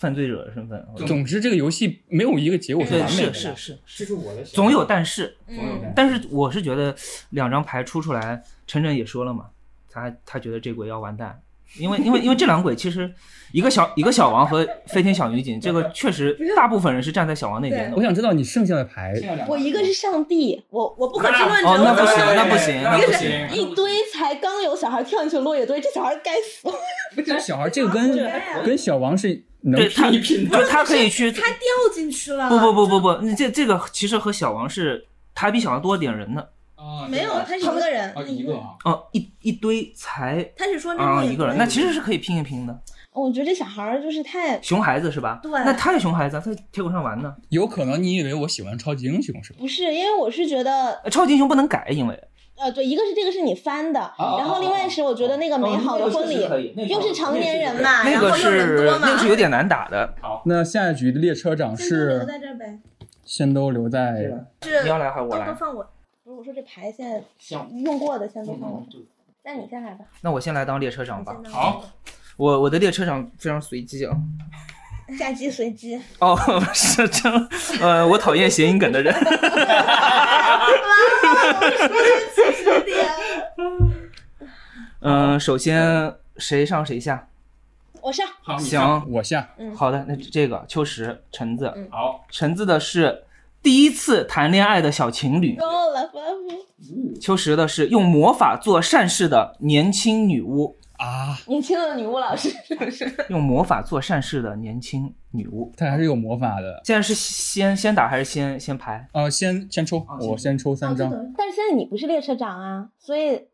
[0.00, 0.86] 犯罪者的身份。
[1.08, 3.34] 总之，这个游戏没有一个结果是完美的。
[3.34, 4.44] 是是是，这是我的。
[4.44, 6.94] 总有但是，总有但是，我是觉得
[7.30, 9.46] 两张牌出出来，晨晨也说了嘛，
[9.90, 11.40] 他他觉得这鬼要完蛋，
[11.78, 13.12] 因为因为因为这两鬼其实
[13.52, 17.96] 一个小一个小王和飞天小女警，这个确实大部分人是站在小王那边的。
[17.96, 19.14] 我想知道你剩下的牌。
[19.48, 21.68] 我一个是上帝，我我不可知论者。
[21.68, 23.48] 哦，那不行，那不行，那不行。
[23.52, 26.68] 一堆才刚有小孩跳进去落叶堆，这小孩该死。
[27.14, 28.30] 不是小孩，这个跟
[28.64, 29.44] 跟小王是。
[29.74, 30.18] 对他，就
[30.68, 31.58] 他可以去，他掉
[31.92, 32.48] 进去了。
[32.48, 36.44] 不不不不不，你这这个其实和小王是，他比小王多点人呢。
[36.78, 42.80] 啊，没有，他是一个人，一个哦，一一堆才，他是说啊一个人，那其实是可以拼一拼的。
[43.12, 45.40] 我觉得这小孩儿就是太熊孩子是吧？
[45.42, 47.34] 对，那他也熊孩子，他在铁轨上玩呢。
[47.48, 49.58] 有可能你以为我喜欢超级英雄是吧？
[49.58, 52.16] 不是，因为我是觉得超级英雄不能改，因为。
[52.56, 60.14] 呃，对，一个是这个是你翻的，然后另外是我觉得那个美好的婚礼，又是成年人嘛，然后又人多嘛，那个是有点难打的。
[60.20, 62.78] 好，那下一局的列车长是留在这呗，
[63.24, 64.14] 先都留在。
[64.62, 65.46] 是你要来还是我来？
[65.46, 65.88] 都放我。
[66.38, 67.20] 我说这牌现在
[67.82, 68.86] 用过的先都放我。
[69.42, 70.04] 那你先来吧。
[70.20, 71.36] 那我先来当列车长吧。
[71.50, 71.82] 好，
[72.36, 74.16] 我我的列车长非常随机啊。
[75.18, 76.00] 下机随机。
[76.20, 76.38] 哦，
[76.72, 77.48] 是这样。
[77.80, 79.12] 呃，我讨厌谐音梗的人。
[85.00, 87.26] 嗯，首先谁上谁下？
[88.00, 88.24] 我上。
[88.42, 89.48] 好，行，我下。
[89.58, 91.74] 嗯，好的，那这个秋实橙子。
[91.90, 93.24] 好，橙子的是
[93.62, 95.56] 第一次谈恋爱的小情侣。
[95.56, 96.10] 够了，
[97.20, 100.76] 秋实的是用魔法做善事的年轻女巫。
[100.98, 103.08] 啊，年轻的女巫老师是不是？
[103.28, 106.80] 用魔法做善事的年轻女巫，她还是有魔法的。
[106.84, 109.08] 现在是先先打还是先先排？
[109.12, 111.08] 呃，先先抽，我先抽三张。
[111.36, 113.46] 但是现在你不是列车长啊，所以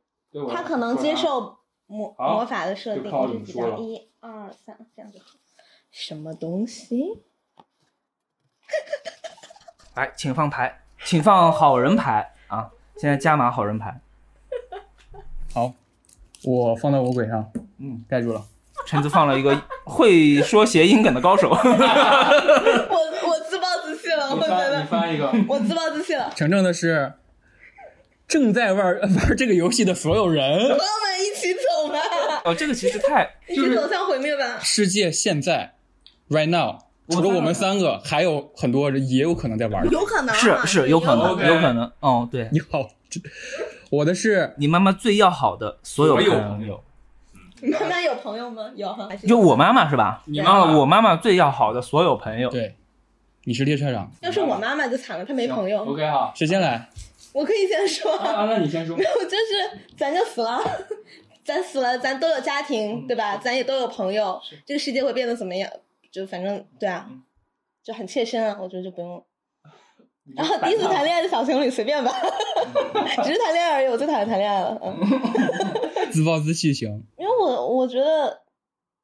[0.51, 3.45] 他可能接受魔魔法的设定。
[3.45, 3.79] 几张？
[3.79, 5.27] 一二三，这样就好。
[5.91, 7.25] 什么东西？
[9.95, 12.69] 来，请放牌，请放好人牌啊！
[12.97, 14.01] 现在加码好人牌。
[15.55, 15.73] 好。
[16.43, 18.45] 我放到我鬼上，嗯，盖住了。
[18.87, 21.49] 橙子放了一个会说谐音梗的高手。
[21.57, 24.81] 我我自暴自弃了，我觉得。
[24.81, 25.33] 你翻一个。
[25.49, 26.31] 我自暴自弃了。
[26.37, 27.15] 呈正的是
[28.29, 30.59] 正在玩玩这个游戏的所有人。
[30.59, 30.77] 朋友们
[31.21, 31.99] 一起走吧。
[32.45, 34.59] 哦，这个其实太一起走向毁灭吧。
[34.61, 35.77] 世界现在
[36.29, 39.89] ，right now，除了我们三个，还有很多人也有可能在玩。
[39.91, 40.35] 有可能。
[40.35, 41.91] 是是有可能，有可能。
[42.01, 42.49] 哦，对。
[42.53, 42.89] 你好。
[43.91, 46.83] 我的是你妈妈最要好的所有朋友。
[47.61, 48.71] 你妈妈有朋友吗？
[48.75, 48.97] 有。
[49.27, 50.23] 就我妈妈是吧？
[50.27, 52.49] 你啊，我妈妈最要好的所有朋友。
[52.51, 52.75] 对，
[53.45, 54.11] 你是列车长。
[54.21, 55.85] 要是我妈妈就惨了，她没朋友。
[55.85, 56.89] OK 好，谁先来？
[57.33, 58.17] 我可以先说。
[58.17, 58.97] 啊，那你先说。
[58.97, 60.61] 没有，就是咱就死了，
[61.45, 63.37] 咱死了，咱都有家庭，对吧？
[63.37, 65.71] 咱也都有朋友，这个世界会变得怎么样？
[66.15, 67.11] 就反正对啊，
[67.83, 69.27] 就很切身啊，我觉得就不用。
[70.37, 72.13] 然后第一次谈恋爱的小情侣随便吧，
[73.25, 74.81] 只是谈恋爱而已，我最讨厌谈恋爱了。
[74.81, 74.97] 嗯，
[76.13, 76.89] 自暴自弃行。
[77.19, 78.43] 因为我我觉得，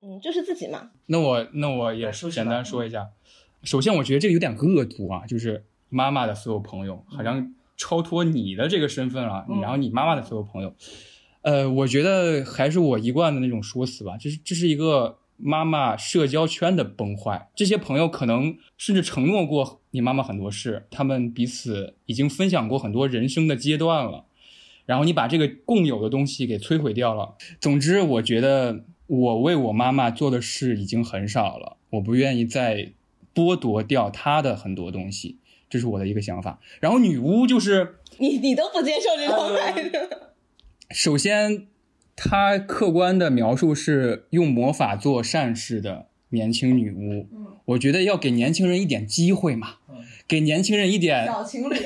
[0.03, 0.92] 嗯，就是自己嘛。
[1.07, 3.09] 那我那我也简单说一下。
[3.64, 9.44] 首先，我觉得这个有点恶毒啊，就是妈妈的所有朋友，好像超脱你的这个身份了。
[9.61, 10.73] 然后你妈妈的所有朋友，
[11.42, 15.18] 呃，我觉得还是我一贯的那种说辞吧，就是这是一个。
[15.42, 24.24] 妈妈社交圈的崩坏，这些朋友可能甚至承诺过你妈妈很多事，他们彼此已经分享过很多人生的阶段了，
[24.87, 27.35] 然后你把这个共有的东西给摧毁掉了。
[27.61, 32.92] 总之，我觉得我为我妈妈做的事已经很少了，我不愿意再
[33.35, 36.61] 剥夺掉她的很多东西，这是我的一个想法。
[36.81, 40.16] 然后女巫就是你，你都不接受这种态度。
[40.90, 41.66] 首先。
[42.22, 47.28] 他客观的描述是用魔法做善事的年轻女巫。
[47.33, 49.76] 嗯，我觉得要给年轻人一点机会嘛，
[50.28, 51.76] 给年轻人一点小情侣，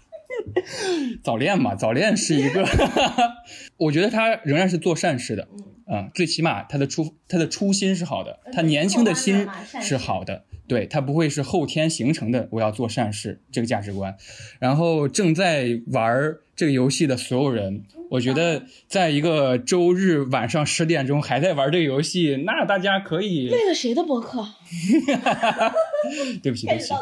[1.22, 2.66] 早恋嘛，早恋是一个。
[3.76, 5.48] 我觉得他仍然是做善事的。
[5.92, 9.46] 嗯，最起码他的初他的初心是好的，他年轻的心
[9.82, 14.16] 是好的，对他不会是后天形成的我要做善事这个价值观。
[14.60, 24.46] 然后正在玩这个游戏的所有人，我觉得在一个周日晚上十点钟还在玩这个游戏，那大家可以为了谁的博客？
[26.42, 26.92] 对不起，对不起，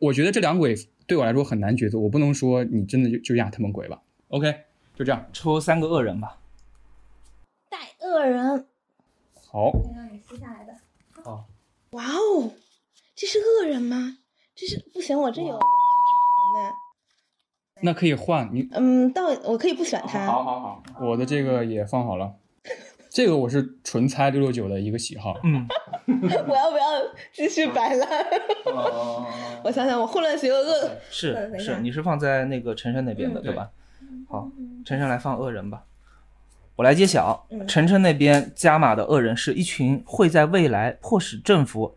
[0.00, 0.74] 我觉得这两鬼
[1.06, 4.02] 对我来说很难抉择，我不能说你真的就就压他们鬼吧。
[4.30, 4.52] OK，
[4.96, 6.40] 就这样，抽三个恶人吧。
[7.70, 8.66] 带恶人，
[9.46, 10.72] 好，让你撕下来的。
[11.22, 11.46] 好，
[11.90, 12.50] 哇哦，
[13.14, 14.18] 这是恶人吗？
[14.56, 15.56] 这是不行，我这有。
[17.82, 18.68] 那可以换你。
[18.72, 20.26] 嗯，到我可以不选他。
[20.26, 22.32] 好好好，我的这个也放好了。
[23.10, 25.34] 这个我是纯猜六六九的一个喜好。
[25.42, 25.66] 嗯，
[26.06, 26.84] 我要不要
[27.32, 28.08] 继续摆烂？
[29.64, 30.90] 我想想，我混乱邪恶恶。
[31.10, 33.70] 是是，你是放在那个晨晨那边的对吧？
[34.28, 34.50] 好，
[34.84, 35.84] 晨晨来放恶人吧。
[36.76, 41.96] 我来揭晓，晨晨那边加码的恶人是一群会在未来迫使政府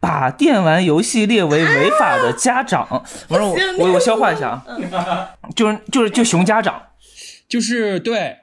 [0.00, 2.88] 把电玩游戏列为违法的家长。
[3.28, 6.82] 我说我我我消化一下啊， 就是就是就熊家长，
[7.48, 8.36] 就是对。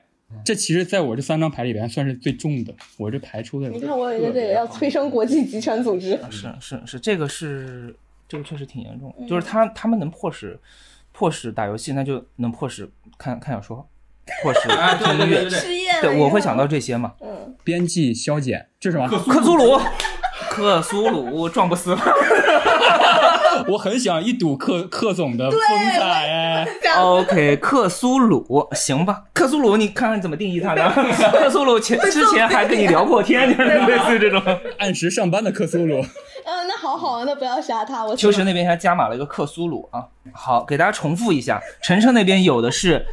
[0.43, 3.70] 这其实在我这三张牌里边算是最重的，我这牌出的。
[3.70, 6.20] 你看我有一个这个要催生国际集权组织。
[6.30, 7.96] 是是是，这个是
[8.28, 10.60] 这个确实挺严重，就是他他们能迫使
[11.13, 13.88] 迫使打游戏，那就能迫使看看小说。
[14.43, 14.67] 迫使
[15.02, 15.50] 听音乐，
[16.02, 17.13] 对，我会想到这些嘛。
[17.22, 19.08] 嗯，边际消减，这是什么？
[19.08, 19.80] 克苏鲁，
[20.58, 21.96] 克苏鲁，撞不死。
[23.67, 25.60] 我很想一睹克克总的风
[26.00, 26.67] 采。
[26.98, 29.26] OK，克苏鲁，行吧。
[29.34, 30.89] 克苏鲁，你看看怎么定义他的？
[31.32, 34.41] 克苏鲁前之前还跟你聊过天，就是类似这种
[34.80, 35.98] 按时上班的克苏鲁。
[35.98, 38.04] 嗯，那好好，那不要杀他。
[38.04, 40.06] 我秋实那边还加码了一个克苏鲁啊。
[40.34, 43.06] 好，给大家重复一下，晨晨那边有的是。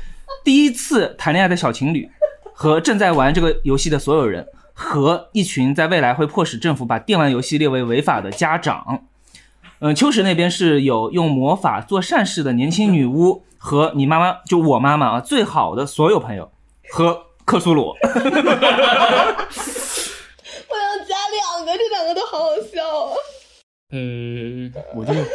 [0.42, 2.10] 第一次谈恋爱的小情侣，
[2.54, 9.04] 和正在玩这个游戏的所有人，和一群在未来会迫使政府把电玩游戏列为违法的家长。
[9.78, 16.50] 嗯，秋实那边是有用魔法做善事的年轻女巫，和你妈妈就我妈妈啊，最好的所有朋友，
[16.90, 17.94] 和克苏鲁。
[18.02, 18.14] 我
[20.76, 23.16] 要加两个，这两个都好好笑啊。
[23.90, 25.30] 嗯，我这个好。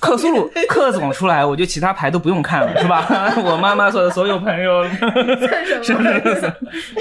[0.00, 3.04] 克苏鲁克总出来，我就其他牌都不用看了，是吧？
[3.44, 6.52] 我妈妈说的所有朋友，是什么意思？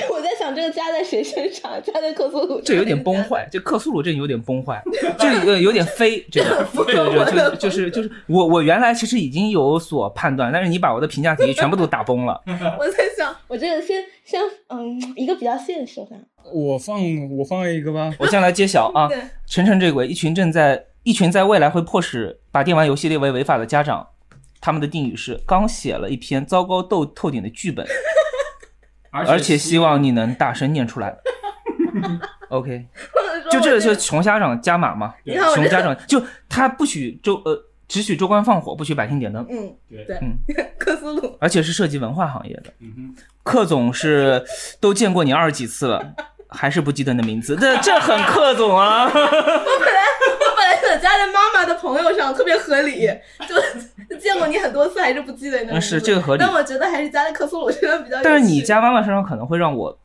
[0.09, 1.71] 我在想这个加在谁身上？
[1.83, 2.59] 加在克苏鲁？
[2.61, 4.81] 这有点崩坏，就克苏鲁这有点崩坏，
[5.19, 12.41] 这个有点飞， 这个对对对，就就是就是我我原来其实已经有所判断，但是你把我的评价体系全部都打崩了。
[12.79, 16.17] 我在想，我这个先先嗯，一个比较现实的。
[16.51, 16.97] 我放
[17.37, 19.07] 我放一个吧，我先来揭晓啊！
[19.45, 20.83] 晨晨这鬼，一群正在。
[21.07, 24.05] 一群在未来会迫使把电玩游戏列为违法的家长，
[24.59, 27.87] 他们的定语是刚写了一篇糟糕透透顶的剧本，
[29.11, 31.15] 而且希望你能大声念出来。
[32.49, 32.85] OK，
[33.49, 35.13] 就这个是熊家长加码嘛？
[35.55, 39.47] 穷家长就他不许州呃只许州官放火，不许百姓点灯。
[39.49, 40.37] 嗯，对，嗯，
[40.77, 42.73] 克苏鲁，而且是涉及文化行业的。
[42.81, 44.43] 嗯克总是
[44.81, 46.13] 都见过你二十几次了，
[46.49, 47.55] 还是不记得你的名字？
[47.55, 49.09] 这这很克总啊。
[51.87, 53.07] 朋友上特别合理，
[54.09, 56.39] 就见过你很多次还是不记得那 是这个合理。
[56.43, 58.21] 但我觉得还是加在克苏鲁身上比较。
[58.23, 59.97] 但是你加妈妈身上可能会让我，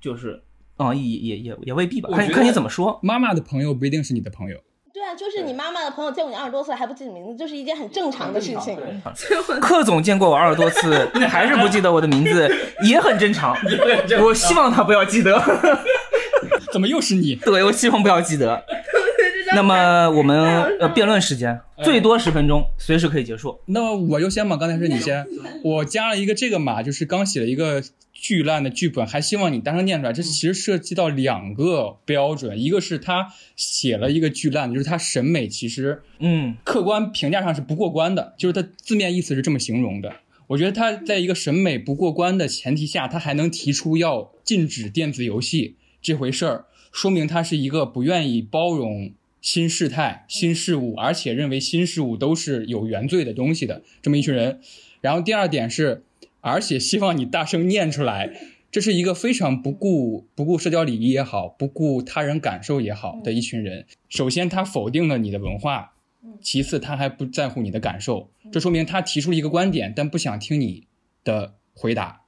[0.00, 0.42] 就是，
[0.78, 2.98] 嗯，也也也也未必吧，看看你怎么说。
[3.02, 4.56] 妈妈的朋友不一定是你的朋友。
[4.92, 8.78] 对啊，就是你妈妈的朋友见过你二十多次还不记得名字，就是一件很正常的事情。
[9.60, 12.50] 克总见过我二十多次 还是不记得我的名字，
[12.82, 13.56] 也很 正常。
[14.22, 15.40] 我希望他不要记得。
[16.72, 17.34] 怎么又是你？
[17.36, 18.62] 对，我希望不要记得。
[19.54, 23.58] 那么我们 呃辩论时间最多十分钟，随时可以结束。
[23.66, 25.26] 那么我优先嘛，刚才是你先，
[25.64, 27.82] 我加了一个这个码，就是刚写了一个
[28.12, 30.12] 巨烂的剧本，还希望你大声念出来。
[30.12, 40.12] 这其实涉及到两个标准，一个是他写了一个巨烂，就是他审美其实嗯客观评价上是不过关的，就是他字面意思是这么形容的。
[40.48, 49.12] 我觉得他在一个审美不过关的前提下，他还能提出要禁止电子游戏这回事儿，说明他是一个不愿意包容。
[49.40, 54.60] 新事态、新事物，而且认为新事物都是有原罪的东西的这么一群人。
[55.00, 56.04] 然后第二点是，
[56.40, 58.30] 而且希望你大声念出来，
[58.70, 63.86] 这是一个非常不顾不顾社交礼仪也好，不顾他人感受也好的一群人。
[64.10, 65.94] 首先，他否定了你的文化；
[66.42, 68.30] 其次，他还不在乎你的感受。
[68.52, 70.86] 这说明他提出了一个观点，但不想听你
[71.24, 72.20] 的回答。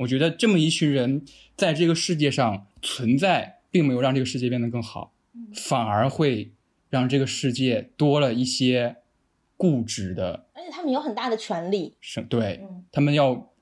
[0.00, 1.24] 我觉得这么一群人
[1.56, 5.14] 在这个世界上存在，并没有让这个世界变得更好，
[5.54, 6.52] 反而会。
[6.88, 8.96] 让这个世界多了一些
[9.56, 12.60] 固执的，而且他们有很大的权利，是对
[12.92, 13.52] 他们要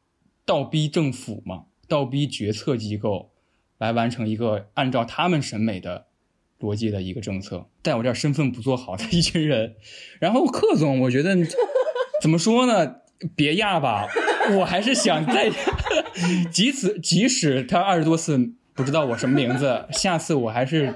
[0.45, 3.31] 倒逼政府嘛，倒逼决策机构
[3.79, 6.07] 来完成一个按照他们审美的
[6.61, 9.77] 逻辑的一个政策，在我这儿身份不做好的一群人。
[10.20, 11.37] 然后克总，我觉得
[12.22, 12.97] 怎么说呢？
[13.35, 14.07] 别压吧，
[14.59, 15.51] 我还是想再，
[16.53, 20.95] 即使即使他二十多次不知道我什么名字，下次我还是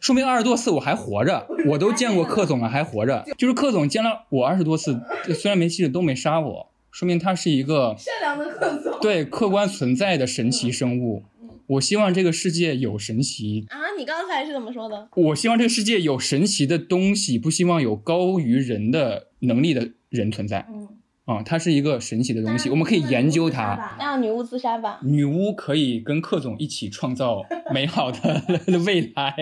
[0.00, 4.98] 说明二十多次我还活着，我都见过克总了还活着，就是克总见了我二十多次，
[5.34, 11.22] 虽然没戏都没杀我，说明他是一个善良的克总，对客观存在的神奇生物。
[11.66, 13.78] 我希望这个世界有神奇啊！
[13.96, 15.08] 你刚才是怎么说的？
[15.14, 20.66] 我希望这个世界有神奇的东西，不希望有高于人的能力的人存在。
[20.68, 20.88] 嗯。
[21.30, 23.96] 啊，它是一一个神奇的东西，我们可以研究它。
[23.98, 24.98] 让女巫自杀吧。
[25.02, 28.18] 女巫可以跟克总一起创造美好的
[28.84, 29.34] 未来。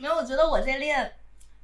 [0.00, 1.10] 没有，我觉得我在恋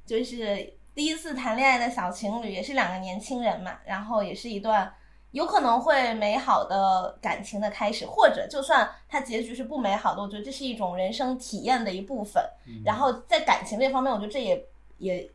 [0.05, 4.91] 就是第一次谈恋爱的小情侣，也是两个年轻人嘛，然后也是一段
[5.31, 12.43] 有可能会美好的感情的开始，或者就算它结局是不美好的，我觉得这是一种人生体验的一部分。
[12.83, 14.65] 然后在感情这方面，我觉得这也
[14.97, 15.29] 也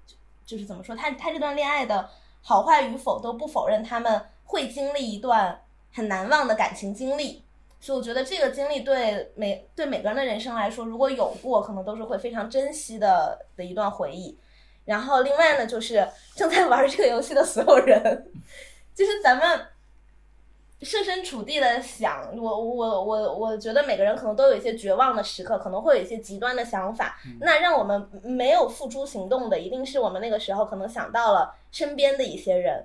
[0.45, 2.07] 就是怎么说，他他这段恋爱的。
[2.47, 5.59] 好坏与否都不否认，他们会经历一段
[5.95, 7.43] 很难忘的感情经历，
[7.81, 14.39] 所以我觉得这个经历对每对每个人的人生来说，如果有过，可能都是会非常珍惜的的一段回忆。
[14.85, 18.31] 然后另外呢，就是正在玩这个游戏的所有人，
[18.95, 19.67] 就是咱们。
[20.85, 27.17] 设身处地的想，我我我我觉得每个人可能都有一些绝望的时刻，可能会有一些极端的想法。
[27.41, 32.85] 那让我们没有付诸行动的，一定是我们那个时候可能想到了身边的一些人，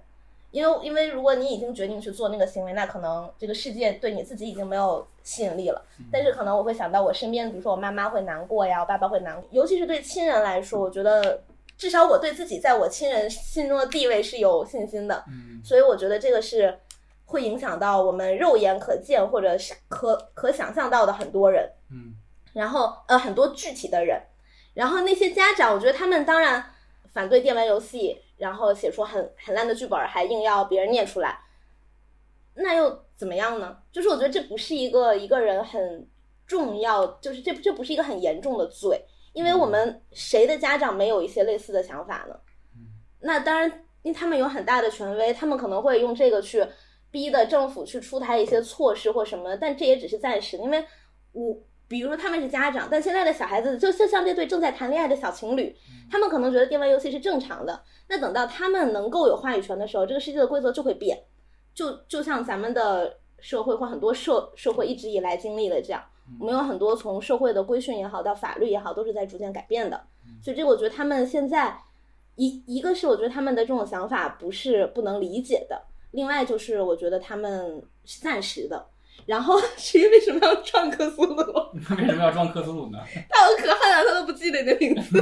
[0.51, 5.85] 因为因为如果你已经决定去做那个行为，那可能这个世界对你自己已经没有吸引力了。
[6.11, 11.43] 但是可能我会想到我身边，比如说我妈妈会难过呀，我爸爸会难，尤其是对亲人来说，我觉得
[11.77, 15.23] 至少我对自己在我亲人心中的地位是有信心的。
[15.27, 16.79] 嗯，所以我觉得这个是。
[17.29, 22.15] 会影响到我们肉眼可见或者是可可想象到的很多人，嗯，
[22.53, 24.19] 然后呃很多具体的人，
[24.73, 26.73] 然后那些家长，我觉得他们当然
[27.13, 31.39] 反对电玩游戏，然后写出很很烂的剧本，还硬要别人念出来，
[32.55, 33.77] 那又怎么样呢？
[33.91, 36.09] 就是我觉得这不是一个一个人很
[36.47, 42.35] 重要，就是这这不是一个很严重的罪，因为我们谁的家长没有一些类似的想法呢？
[43.19, 43.69] 那当然，
[44.01, 46.65] 因为他们有很大的权威，他们可能会用这个去。
[47.11, 50.85] 逼的政府去出台一些措施或什么，但这也只是暂时，因为
[51.31, 51.57] 我
[51.87, 55.75] 比如说他们是家长，但现在的小孩子就就像这对正在谈恋爱的小情侣，
[56.11, 57.81] 他们可能觉得电玩游戏是正常的。
[58.07, 61.19] 那等到他们能够有话语权的时候，这个世界的规则就会变，
[61.73, 66.03] 就就像咱们的社会或很多社社会一直以来经历的这样，
[66.39, 69.99] 我们有很多从社会的规训也好到法律也好，都是在逐渐改变的。
[70.43, 71.75] 所以这个我觉得他们现在
[72.35, 75.88] 一一个是我觉得他们的这种想法不是不能理解的。
[76.11, 78.87] 另外就是，我觉得他们是暂时的。
[79.25, 81.43] 然后至于为什么要撞克苏鲁？
[81.97, 82.97] 为什么要撞克苏鲁呢？
[83.29, 84.01] 他好可恨啊！
[84.07, 85.21] 他都不记得你的名字。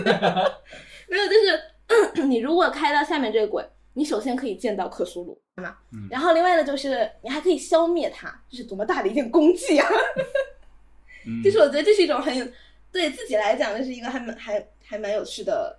[1.09, 5.75] 没有，就是 你如果开到下面这个轨，你首先可以见到克苏鲁，对吗？
[6.11, 9.89] 然后另外的就是你还可以消灭他，这是多么大的一件功绩啊！
[11.43, 12.47] 就是我觉得这是一种很有
[12.91, 15.77] 对自己来讲，这是一个还蛮还还蛮有趣的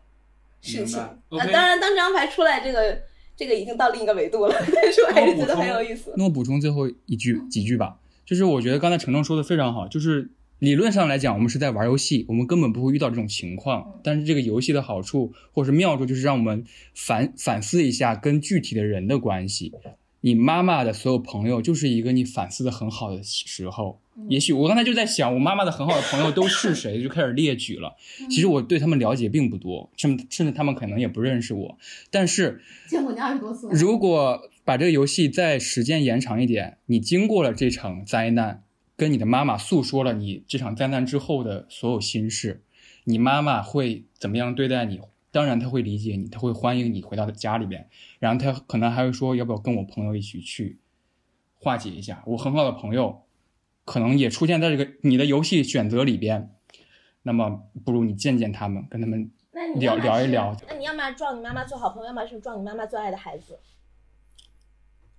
[0.61, 1.01] 事情。
[1.01, 3.01] 啊，当然，当这张牌出来，这个。
[3.39, 6.13] 这个已经到另一个维度了， 但是我还是觉得很有意思。
[6.17, 10.29] 那我补充最后一句几句吧，就是我觉得刚才程程说的非常好，就是
[10.59, 14.01] 理论上来讲，我们是在玩游戏，我们根本不会遇到这种情况。
[14.03, 16.65] 但是这个游戏的好处或者是妙处，就是让我们
[16.95, 19.73] 反反思一下跟具体的人的关系。
[20.23, 24.01] 你妈妈的所有朋友，就是一个你反思的很好的时候。
[24.27, 27.95] 也许我刚才就在想，我妈妈的很好的朋友都是谁，就开始列举了。
[28.29, 31.79] 其实我对他们了解并不多，甚甚至他们可能也不认识我。
[32.11, 33.69] 但是见过你二十多次。
[33.71, 38.65] 如果把这个游戏再时间延长一点，你经过了这场灾难，
[38.97, 42.63] 跟你的妈妈诉说了你这场灾难之后的所有心事，
[43.05, 45.01] 你妈妈会怎么样对待你？
[45.31, 47.87] 当然，她会理解你，她会欢迎你回到家里边，
[48.19, 50.79] 然后她可能还会说，要不要跟我朋友一起去
[51.59, 52.23] 化解一下？
[52.27, 53.23] 我很好的朋友。
[53.89, 56.51] 可能也出现在这个你的游戏选择里边，
[57.23, 59.31] 那么不如你见见他们，跟他们
[59.77, 60.55] 聊聊一聊。
[60.69, 63.59] 那你要么撞你妈妈最好朋友，要么是撞你妈妈最爱的孩子。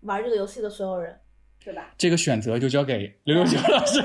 [0.02, 1.20] 玩这个游戏的所有人，
[1.66, 1.92] 对吧？
[1.98, 4.02] 这个选择就交给刘六九老师。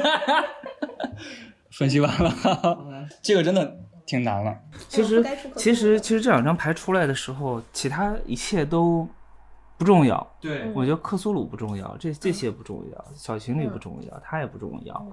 [1.71, 4.59] 分析完了，这个真的挺难了。
[4.89, 5.23] 其实，
[5.57, 9.07] 其实，其实这两张牌出来的时候，其他一切都。
[9.77, 10.70] 不重要，对。
[10.72, 15.07] 我觉得克苏鲁不重要，这这些不重要，小情侣不重要，他也不重要，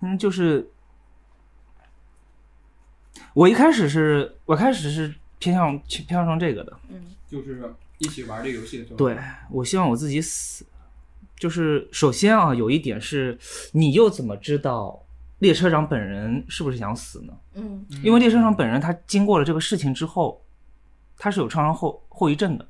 [0.00, 0.70] 嗯，就是
[3.32, 9.16] 我一开始是我开始是偏向偏向成这个的，嗯，就是一起玩这个游戏的时候，对
[9.50, 10.66] 我希望我自己死，
[11.36, 13.38] 就是首先啊，有一点是，
[13.72, 15.02] 你又怎么知道
[15.38, 17.32] 列车长本人是不是想死呢？
[17.54, 17.86] 嗯。
[18.02, 20.44] 因为列车长本人他经过了这个事情之后，
[21.16, 22.68] 他是有创伤后后遗症的。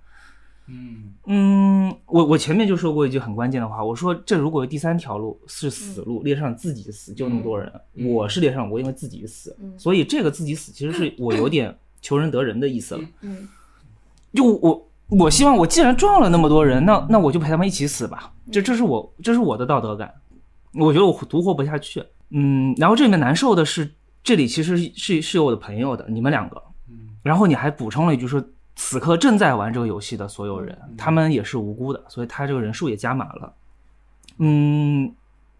[0.67, 1.15] 嗯。
[1.27, 8.09] 嗯，我我前面就说过一句很关键的话，我说这如果有第三条路是死路，列车长自己死，就那么多人，嗯。
[8.09, 9.73] 我是列车长，我因为自己死，嗯。
[9.79, 13.05] 所以这个自己死其实是我有点求仁得仁的意思了。
[13.23, 13.49] 嗯。
[14.33, 20.13] 就我我希望我既然撞了那么多人，那那我就陪他们一起死吧，这这是我这是我的道德感，
[20.75, 22.03] 我觉得我独活不下去。
[22.31, 23.89] 嗯，然后这里面难受的是，
[24.25, 27.11] 这里其实是是是有我的朋友的，你们两个，嗯。
[27.23, 28.43] 然后你还补充了一句说，
[28.77, 33.55] 此刻正在玩这个游戏的所有人，他们也是无辜的，所以他这个人数也加码了。
[34.39, 35.15] 嗯，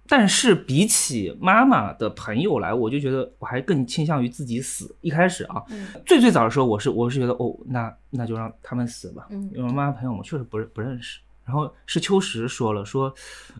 [0.09, 4.95] 但是比起妈妈的朋友来，我就觉得我还更倾向于自己死。
[5.01, 11.21] 一开始啊，嗯最最早的时候，我是我是觉得哦，那那就让他们死吧，嗯因为妈妈朋友我确实不认不认识。
[11.45, 13.15] 然后是秋实说了说，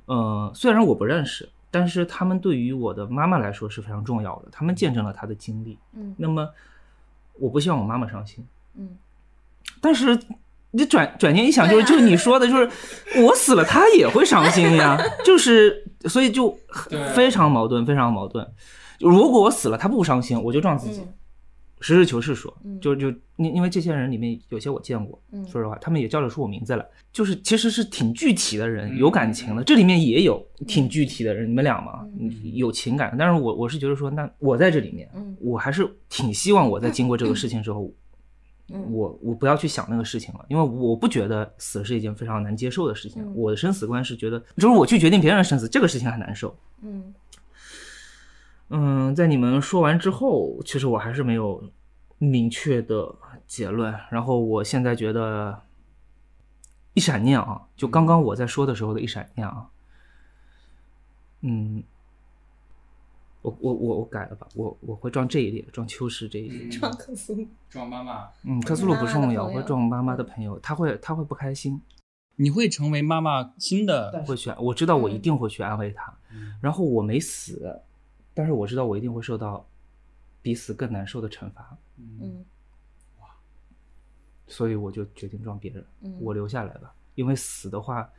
[0.07, 5.79] 呃，虽然我不认识，但是他们对于我的妈妈来说是非常重要的，他们见证了她的经历。
[5.93, 6.49] 嗯那么
[7.35, 8.97] 我不希望我妈妈伤心，嗯
[9.85, 10.19] 但是
[10.71, 12.69] 你转转念一想，就是就是你说的，就是
[13.23, 16.59] 我死了，他也会伤心呀， 就是所以就
[17.15, 18.45] 非常矛盾，非常矛盾。
[18.99, 21.01] 如果我死了，他不伤心，我就撞自己。
[21.03, 21.09] 嗯
[21.81, 29.63] 实事求是说，嗯就就因因为这些人里面有些我见过，嗯说实话，他们也叫得出我名字来，就是其实是挺具体的人，嗯有感情的。
[29.63, 33.15] 这里面也有挺具体的人，你们俩嘛，嗯有情感。
[33.19, 37.93] 但是我我是觉得说，那我在这里面，嗯我还是挺希望我在经过这个事情之后，嗯
[38.69, 43.23] 我我不要去想那个事情了，因为我不觉得死是一件非常难接受的事情。
[43.23, 46.57] 嗯我的生死观是觉得，就是我去决定别人的生死，这个事情很难受。
[46.81, 47.15] 嗯
[48.71, 51.63] 嗯，在你们说完之后，其实我还是没有
[52.19, 53.15] 明确的
[53.47, 53.95] 结论。
[54.11, 55.61] 然后我现在觉得
[56.95, 59.67] 一闪念啊，就刚刚我在说的时候的一闪念啊，
[61.43, 61.83] 嗯，
[63.45, 66.67] 我我我我改了吧，我我会撞这一列，撞秋实这一列。
[66.71, 67.47] 撞克苏鲁。
[67.69, 71.79] 撞妈妈，嗯，克苏鲁不重要，妈妈的朋友会撞妈妈的朋友，他会他会不开心，
[72.37, 75.21] 你会成为妈妈新的会去，我知道我一嗯。
[75.21, 76.11] 定会去安慰他。
[76.63, 77.79] 然后我没死，
[78.33, 79.67] 但是我知道我一定会受到
[80.41, 81.77] 比死更难受的惩罚。
[81.99, 82.43] 嗯
[83.21, 83.27] 哇。
[84.47, 86.17] 所以我就决定撞别人，嗯。
[86.19, 88.11] 我留下来吧，因为死的话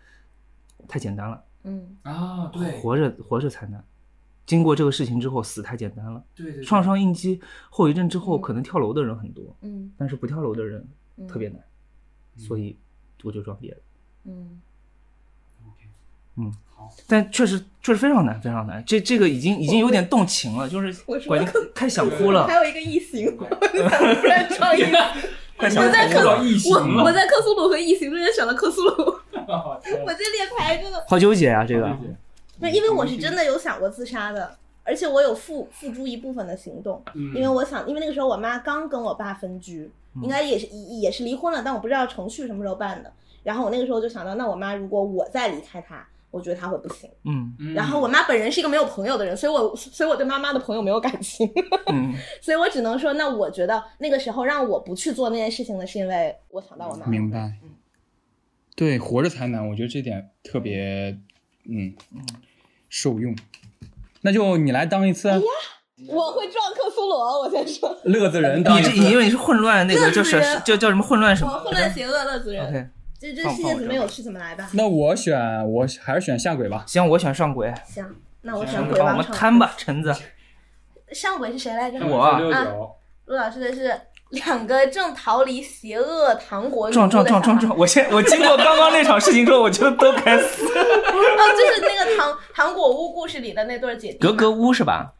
[0.88, 1.98] 太简单了，嗯。
[2.04, 2.80] 啊，对。
[2.80, 3.84] 活着活着才难。
[4.46, 6.24] 经过这个事情之后，死太简单了。
[6.36, 7.40] 对对创伤应激
[7.70, 8.42] 后遗症之后，嗯。
[8.42, 9.92] 可能跳楼的人很多，嗯。
[9.98, 10.88] 但是不跳楼的人
[11.18, 11.28] 嗯。
[11.28, 11.60] 特别难，
[12.38, 12.78] 所以
[13.24, 13.80] 我就撞别人。
[14.26, 14.62] 嗯。
[16.38, 18.84] 嗯，好，但确实确实非常难，非常难。
[18.86, 22.46] 这这个已经已经有点动情了，就是我说管你太想哭了。
[22.46, 24.98] 还，有一个异形，突然撞一个。
[25.58, 26.44] 快想我在克哭了。
[26.44, 31.98] 异形我我在克苏鲁和异形中间选了克苏鲁， 我这列牌真的，好纠结啊，这个。
[32.60, 39.92] 不是因为我是真的有想过自杀的，而且我有付付诸一部分的行动，嗯因为我想，因为那个时候我妈刚跟我爸分居，
[40.22, 43.12] 应该也是也也是离婚了，但我不知道程序什么时候办的。
[43.44, 47.10] 然后我那个时候就想到，那我妈如果我再离开她，我觉得她会不行。
[47.26, 51.48] 嗯然后我妈本人是一个没有朋友的人，所以我所以我对妈妈的朋友没有感情，
[51.88, 57.06] 嗯 所以我只能说，那我觉得那个时候让我不去做那件事情的是因为我想到我妈。
[57.06, 57.54] 明白。
[58.76, 61.18] 对，活着才难，我觉得这点特别，
[61.70, 61.96] 嗯
[62.90, 63.36] 受用。
[64.22, 65.30] 那就你来当一次
[66.08, 67.98] 我会撞克苏鲁，我先说。
[68.04, 68.90] 乐子人，当你一次。
[68.92, 72.88] 这因为你是混乱那个，就是叫叫什么混乱什么混乱邪恶乐子人，？OK，
[73.20, 74.70] 这这世界怎么有趣怎么来吧。
[74.74, 75.40] 那我选，
[75.72, 76.84] 我还是选下轨吧。
[76.88, 78.06] 行，我选上轨，行，
[78.42, 80.14] 那我选鬼帮我们摊吧，橙子。
[81.14, 82.06] 上轨是谁来着？
[82.06, 82.40] 我啊
[83.26, 84.00] 陆老师的是
[84.30, 87.78] 两个正逃离邪恶糖果女撞撞撞撞撞！
[87.78, 90.66] 我现我经过刚刚那场事情之后，我觉得都该死。
[90.66, 94.18] 哦，就是那个糖糖果屋故事里的那对儿姐弟。
[94.18, 95.14] 格格巫是吧？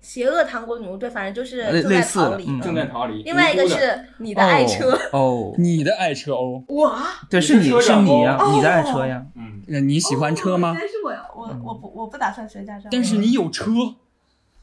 [0.00, 2.44] 邪恶糖果女巫，对，反正就是正在类类似逃离。
[2.48, 3.22] 嗯正在逃离。
[3.24, 9.20] 另外一个是你的爱车，哦，哦你的爱车哦，哇，对，是你是你呀，哦你的爱车呀。
[9.34, 10.74] 嗯，你喜欢车吗哦？
[10.74, 12.88] 原来是我呀，我我不我不打算学驾照。
[12.92, 13.64] 但是你有车，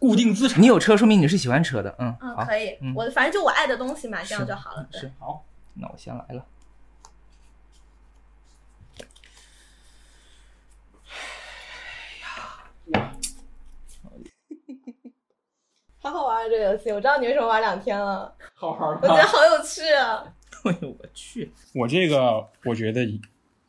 [0.03, 0.61] 固定资产。
[0.61, 1.95] 你有车，说明你是喜欢车的。
[1.97, 4.85] 嗯，嗯，可以嗯，我反正就我爱的东西嘛，这样就好了。
[4.91, 5.45] 对是好，
[5.75, 6.45] 那我先来了。
[15.99, 20.21] 好好玩啊这个游戏，我知道你为什么玩两天了，好好我觉得好有趣啊。
[20.69, 21.49] 哎呦我去！
[21.73, 23.05] 我这个我觉得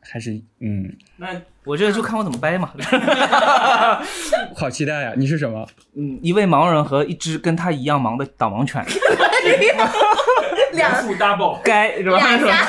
[0.09, 1.29] 还是嗯，那
[1.65, 2.73] 我这就看我怎么掰嘛。
[4.55, 5.15] 好期待呀！
[5.17, 5.67] 你是什么？
[5.97, 8.85] 嗯，一位盲人和一只跟他一样盲的导盲犬。
[10.73, 12.19] 两副 double，该是吧？
[12.19, 12.67] 两家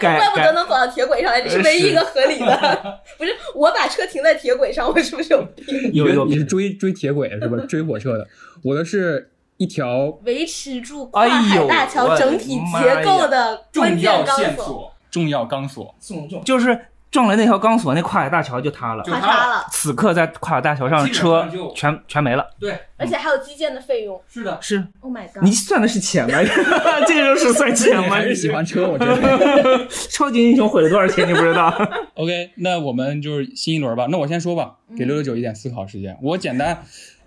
[0.00, 3.00] 怪不得该能走到铁轨上来，这是唯一一个合理的。
[3.18, 5.92] 不是我把车停在铁轨上，我是不是有病？
[5.92, 7.62] 有有你是追追铁轨是吧？
[7.68, 8.26] 追火车的，
[8.62, 14.92] 我的是一条维持住跨哎海呦大桥我整体结构的关重键钢索，
[15.22, 15.94] 重要钢索。
[15.98, 16.78] 送重就是
[17.10, 19.02] 撞了那条钢索，那跨海大桥就塌了。
[19.02, 22.46] 就垮塌了，此刻在跨海大桥上，基本车上就全全没了。
[22.60, 24.20] 对，而且还有基建的费用。
[24.28, 24.58] 是的。
[24.60, 25.42] 是 Oh my god！
[25.42, 26.36] 你算的是钱吗？
[27.06, 28.10] 这个就是算钱吗？
[28.16, 29.86] 还是喜欢车，我觉得。
[30.10, 31.26] 超级英雄毁了多少钱？
[31.26, 31.72] 你不知道？
[32.14, 34.06] OK，那我们就是新一轮吧。
[34.10, 36.18] 那我先说吧，给六六九一点思考时间。
[36.20, 36.82] 我简单，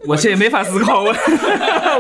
[0.08, 1.04] 我这也没法思考。
[1.04, 1.14] 我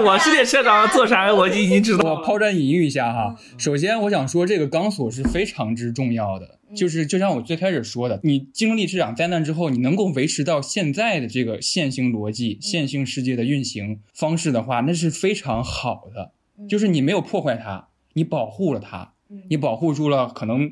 [0.06, 2.16] 我是列车长，做啥我就已经知道了。
[2.16, 3.36] 我抛砖引玉一下哈。
[3.58, 16.32] 首先，我想说这个钢索是非常之重要的，就是就像我最开始说的，你经历这场灾难之后，你能够维持到现在的这个线性逻辑、线性世界的运行方式的话，那是非常好的。
[16.68, 19.14] 就是你没有破坏它，你保护了它，
[19.50, 20.72] 你保护住了可能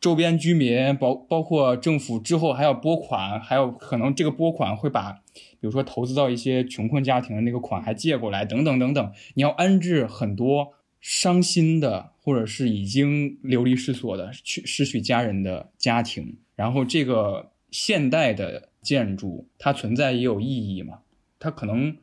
[0.00, 5.19] 周边居民，包包括政府之后还要拨款，还有可能这个拨款会把，
[5.60, 9.12] 比如说投资到一些穷困家庭的那个款还借过来，等等等等。
[9.34, 16.36] 你要安置很多伤心的，或者是已经流离失所的、去失去家人的家庭。
[16.56, 21.00] 然后这个现代的建筑，它存在也有意义嘛？
[21.38, 21.96] 它可能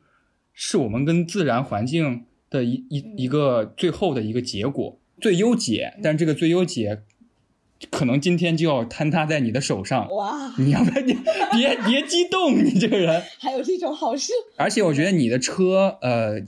[0.52, 5.96] 是我们跟自然环境的一一一个最后的一个结果，最优解。
[6.02, 7.02] 但这个最优解，
[7.90, 10.08] 可能今天就要坍塌在你的手上。
[10.10, 11.14] 哇，你要不要你
[11.52, 13.22] 别别激动，你这个人。
[13.38, 14.32] 还有这种好事？
[14.56, 16.42] 而且我觉得你的车，呃，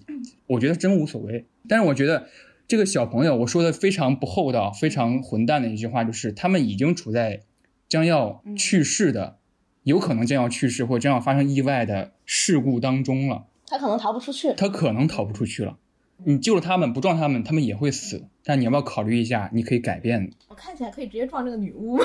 [0.46, 1.46] 我觉得真无所谓。
[1.68, 2.26] 但是我觉得
[2.66, 7.42] 这个小朋友，我说的非常不厚道、非常混蛋的一句话，就是他们已经处在
[7.88, 9.36] 将要去世的、
[9.84, 13.46] 有可能将要去世或将要发生意外的事故当中了。
[13.66, 14.52] 他可能逃不出去。
[14.56, 15.76] 他可能逃不出去了。
[16.24, 18.26] 你救了他们，不撞他们，他们也会死。
[18.44, 19.48] 但你要不要考虑一下？
[19.52, 20.30] 你可以改变。
[20.48, 22.04] 我看起来可以直接撞这个女巫吗？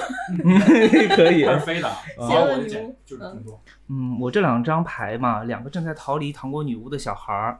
[1.16, 1.44] 可以。
[1.44, 1.90] 而非的，
[2.28, 2.96] 邪恶女巫。
[3.06, 3.62] 就是这么做。
[3.88, 7.60] 嗯，我这两张牌嘛，两个正在逃离糖果女巫的小孩儿，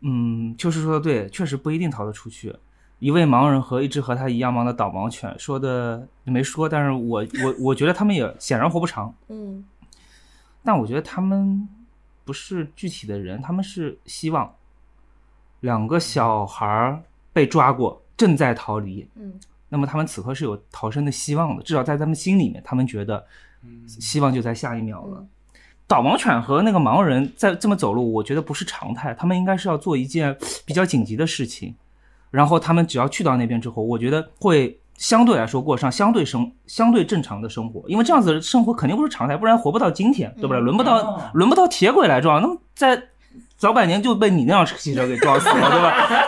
[0.00, 2.54] 嗯，就是说的对，确实不一定逃得出去。
[2.98, 9.14] 一位盲人和一只和他一样盲的导盲犬，说的没说，但是我我我觉得他们也显然活不长。
[9.28, 9.64] 嗯，
[10.62, 11.68] 但我觉得他们
[12.24, 14.54] 不是具体的人，他们是希望。
[15.64, 17.00] 两个小孩儿
[17.32, 19.08] 被抓过，正在逃离。
[19.14, 19.32] 嗯，
[19.70, 23.24] 那么他们此刻是有逃生的希望的，至少在他们心里面，他们觉得
[23.88, 25.16] 希望就在下一秒了。
[25.18, 25.28] 嗯、
[25.86, 30.36] 导盲犬和那个盲人在这么走路，我觉得不是常态，他们应该是要做一件
[30.66, 31.74] 比较紧急的事情。
[32.30, 40.60] 然后他们只要去到那边之后，我觉得会相对来说过上相对生相对正常的生活，因为这样子的生活肯定不是常态，不然活不到今天，对不对？
[40.60, 43.02] 轮不到轮不到铁轨来撞，那么在。
[43.56, 46.24] 早百年就被你那辆汽车给撞死了，对吧？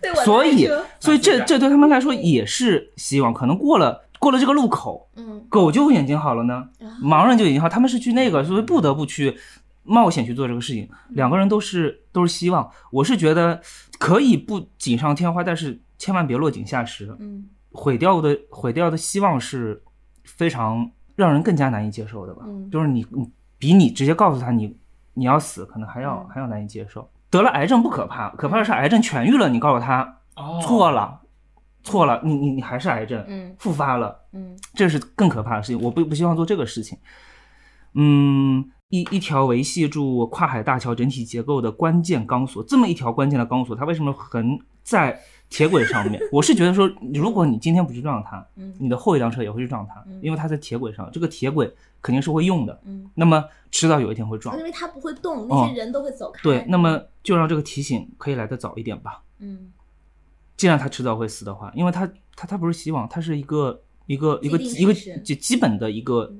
[0.02, 0.68] 对，所以，
[1.00, 3.32] 所以这这对他们来说也是希望。
[3.32, 6.68] 可能过了过了这个路口，嗯，狗就眼睛好了呢，
[7.02, 9.36] 盲人就眼睛好，他们是去那个，所以不得不去
[9.84, 10.88] 冒险去做这个事情。
[11.08, 13.60] 两个人都是都是希望，我是觉得
[13.98, 17.16] 可以不锦上添花，但是千万别落井下石。
[17.18, 19.82] 嗯，毁掉的毁掉的希望是
[20.24, 22.42] 非常让人更加难以接受的吧？
[22.46, 24.76] 嗯，就是你你比你直接告诉他你。
[25.16, 27.10] 你要死，可能还要还要难以接受。
[27.30, 30.18] 得了癌症不可怕，可怕的是癌症痊愈了，你告诉他
[30.62, 31.20] 错了，
[31.82, 35.82] 错了，你你你还是癌症，嗯，复发了，嗯，这是更可怕的事情。
[35.82, 36.98] 我不不希望做这个事情。
[37.94, 45.18] 嗯，一一条维系住跨海大桥整体结构的关键钢索，这么一条关键的钢索，它为什么横在
[45.48, 46.20] 铁轨上面？
[46.32, 51.72] 我是觉得说，如果你今天不去撞它，嗯，你的后一辆车也会去撞它，因为它在铁轨上，这个铁轨
[52.02, 56.42] 肯定是会用的，嗯，那么迟早有一天会撞，因为它不会动，那些人都会走开。
[56.42, 59.22] 对，那么就让这个提醒可以来得早一点吧。
[59.38, 59.72] 嗯，
[60.56, 66.32] 既然它迟早会死的话，因为它它它不是希望，它是一个一个一个一个基基本的一个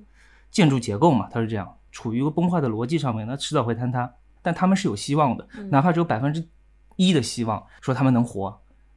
[0.50, 4.10] 建筑结构嘛，它是这样，处于一个崩坏的逻辑上面，那迟早会坍塌。
[4.42, 6.46] 但他们是有希望的，哪怕只有百分之
[6.94, 8.56] 一的希望，说他们能活，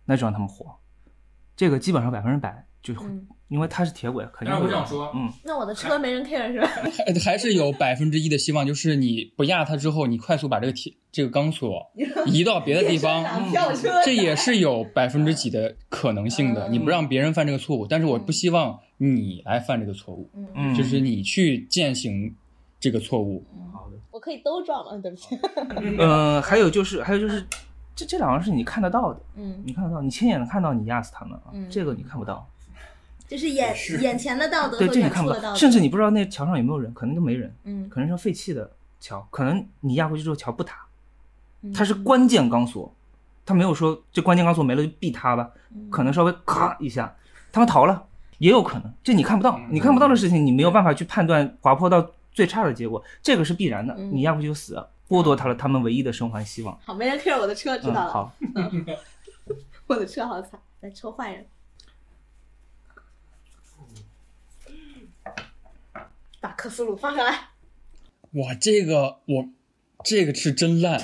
[0.10, 0.66] 那就让他们活。
[1.56, 3.06] 这个基本上百分之百就会，
[3.50, 4.64] 因为它是铁轨，肯定会。
[4.64, 6.68] 我这样说，嗯，那我的车没人 care 是吧？
[7.06, 11.92] 还还是有百分之一的希望，就是你不压它之后，你快速把这个铁这个钢索
[12.26, 13.24] 移到别的地方，
[14.04, 16.68] 这也是有百分之几的可能性的。
[16.70, 22.34] 你不让别人犯这个错误，但是我不希望你来犯这个错误，嗯，就是你去践行
[22.80, 23.46] 这个错误。
[23.72, 25.38] 好的，我可以都撞了，对不起。
[26.00, 27.46] 嗯， 还有就是，还有就是。
[28.00, 32.48] 这这两个是你看得到的，嗯，你看得到，你亲眼看到你压死他们啊，嗯，这个你看不到，
[33.28, 38.72] 就是眼眼前的道德对，这你看不到，甚至你不知道那桥上有没有人，可能都没人，嗯，可能是废弃的
[39.02, 40.78] 桥，可能你压过去之后桥不塌，
[41.76, 42.90] 它是关键钢索，
[43.46, 45.52] 它没有说这关键钢索没了就必塌吧，
[45.90, 47.14] 可能稍微咔一下，
[47.52, 48.06] 他们逃了，
[48.38, 56.80] 也有可能，这你看不到，你看不到的事情，你没有办法去判断滑坡到最差的结果，这个是必然的，你压过去就死，剥夺他了他们唯一的生还希望。
[56.86, 58.14] 好，没人 care 我的车，知道了。
[58.14, 58.32] 好，
[59.88, 61.46] 我的车好惨，来抽坏人，
[66.40, 67.50] 把克苏鲁放上来。
[68.34, 69.50] 哇，这个我。
[70.02, 70.98] 这个是真烂，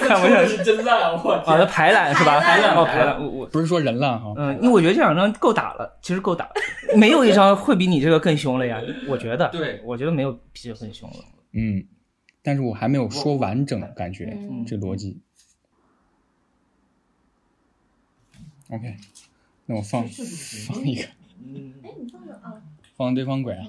[0.00, 2.40] 看不下去，是真烂，我啊，那排烂是吧？
[2.40, 3.46] 排烂，哦，排烂，我我。
[3.46, 6.50] 不是说人烂哈，嗯，因为我觉得这两张够打了，其实够打，
[6.96, 11.18] 没有一张会比你这个更凶了呀，我觉得，对，我觉得没有比这更凶了，
[11.52, 11.84] 嗯，
[12.42, 15.20] 但是我还没有说完整，感觉这逻辑
[18.70, 18.96] ，OK，
[19.66, 21.04] 那我放放一个，
[21.44, 22.62] 嗯，哎，你放
[22.96, 23.66] 放对方轨啊。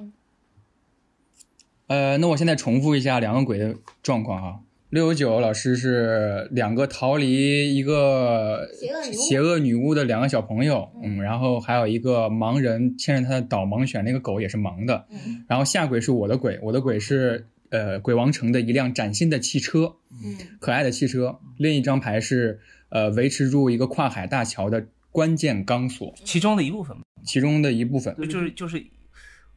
[1.88, 4.60] 呃，那我现在重复一下两个鬼的状况啊。
[4.90, 8.68] 六九老师是两个逃离一个
[9.14, 21.40] 邪恶女巫的两个小朋友，嗯，然后还有一个盲人牵着他的导盲犬，那个狗也是盲的，嗯，然后下鬼是我的鬼，我的鬼是呃鬼王城的一辆崭新的汽车，嗯，可爱的汽车。
[21.58, 26.96] 另一张牌是呃维持住一个跨海大桥的关键钢索，其中的一部分，
[27.26, 28.86] 其中的一部分，就是就是。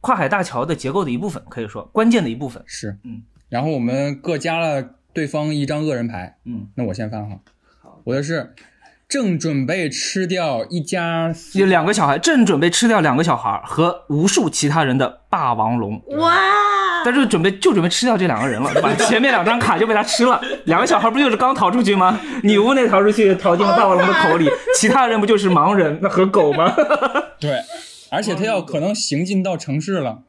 [0.01, 7.41] 跨海大桥的结构的一部分，可以说关键的一部分是，嗯，然后我们各加了对方一张恶人牌，嗯，那我先翻哈，
[7.81, 8.53] 好，我的是
[9.07, 16.33] 正准备吃掉一家有两个小孩，正准备吃掉两个小孩和无数其他人的霸王龙，哇，
[17.05, 18.91] 但是准备就准备吃掉这两个人了，对吧？
[19.05, 22.19] 前面两张卡就被他吃了，两个小孩不就是刚逃出去吗？
[22.41, 26.73] 女巫那逃出去，逃进了霸王龙的口里， 其他人不就是盲人那和狗吗？
[27.39, 27.51] 对。
[28.15, 30.23] 而且他要可能行进到城市了，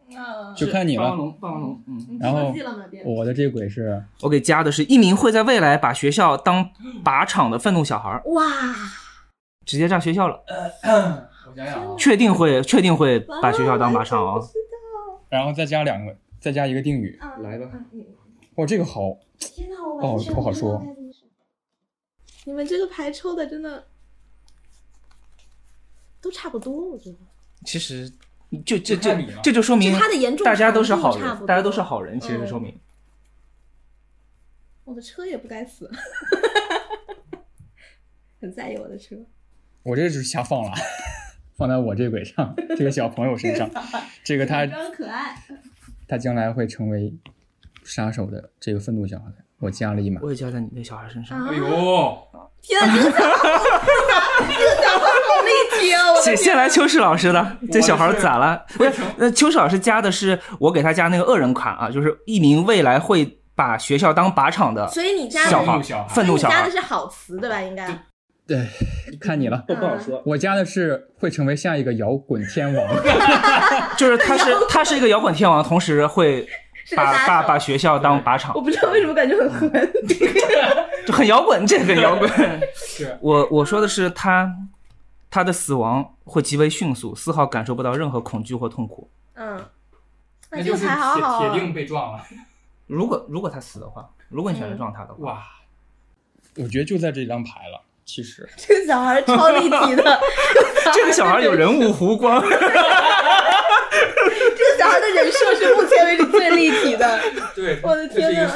[0.56, 1.04] 就看你了。
[1.04, 2.18] 霸王龙，霸王龙，嗯。
[2.20, 2.52] 然后
[3.04, 6.68] 我的这鬼是，我给加的是一名会在未来把学校当
[7.04, 8.20] 靶场的愤怒小孩。
[8.26, 8.44] 哇！
[9.64, 10.42] 直接炸学校了。
[11.48, 14.40] 我想想，确定会，确定会把学校当靶场啊。
[15.28, 17.16] 然后再加两个，再加一个定语。
[17.38, 17.66] 来吧。
[18.56, 19.16] 哇，这个好。
[19.38, 20.82] 天哪，我不好说。
[22.44, 23.86] 你们这个牌抽的真的
[26.20, 27.18] 都差不多，我觉得。
[27.64, 28.08] 其实，
[28.64, 29.98] 就这这这就说明
[30.44, 32.20] 大家都是好人，大家都是好人。
[32.20, 32.78] 其实说明，
[34.84, 35.90] 我的车也不该死，
[38.40, 39.16] 很在意我的车。
[39.82, 40.72] 我这是瞎放了，
[41.56, 43.70] 放在我这鬼上，这个小朋友身上，
[44.22, 45.36] 这个他装可爱，
[46.06, 47.14] 他将来会成为
[47.84, 49.26] 杀手的这个愤怒小孩。
[49.58, 51.46] 我加了一码，我也加在你那小孩身上。
[51.46, 51.66] 哎呦，
[52.60, 53.10] 天哪，这个
[54.82, 55.06] 小孩
[56.22, 58.64] 先先来秋实老师的，这小孩咋了？
[58.76, 67.60] 不是，那秋实老师加的是我给他加那个恶人卡啊，就是一名未来会把学校当靶场的，所以你加小孩，愤怒小孩，加的是好词对吧？
[67.60, 67.86] 应该？
[68.46, 68.64] 对，
[69.20, 70.22] 看你了，不好说。
[70.24, 72.86] 我加的是会成为下一个摇滚天王，
[73.98, 76.46] 就是他是 他是一个摇滚天王，同时会。
[76.94, 79.92] 把把把学校当靶场，我不知道为什么感觉很很，
[81.04, 82.30] 就很摇滚，这很摇滚。
[83.20, 84.48] 我我说的是他，
[85.30, 89.10] 他的死亡会极为迅速，丝毫感受不到任何恐惧或痛苦。
[89.34, 89.64] 嗯，
[90.50, 90.94] 那就是铁
[91.38, 92.24] 铁定被撞了。
[92.86, 95.42] 如果如果他死的话，如果你选择撞他的话，哇，
[96.56, 97.82] 我觉得就在这张牌了。
[98.04, 100.20] 其实 这个小孩超立体的，
[100.94, 102.40] 这个小孩有人物弧光。
[102.48, 102.48] 这
[104.64, 107.20] 个小孩的人设是目前为止最立体的。
[107.54, 108.52] 对，我的天呐。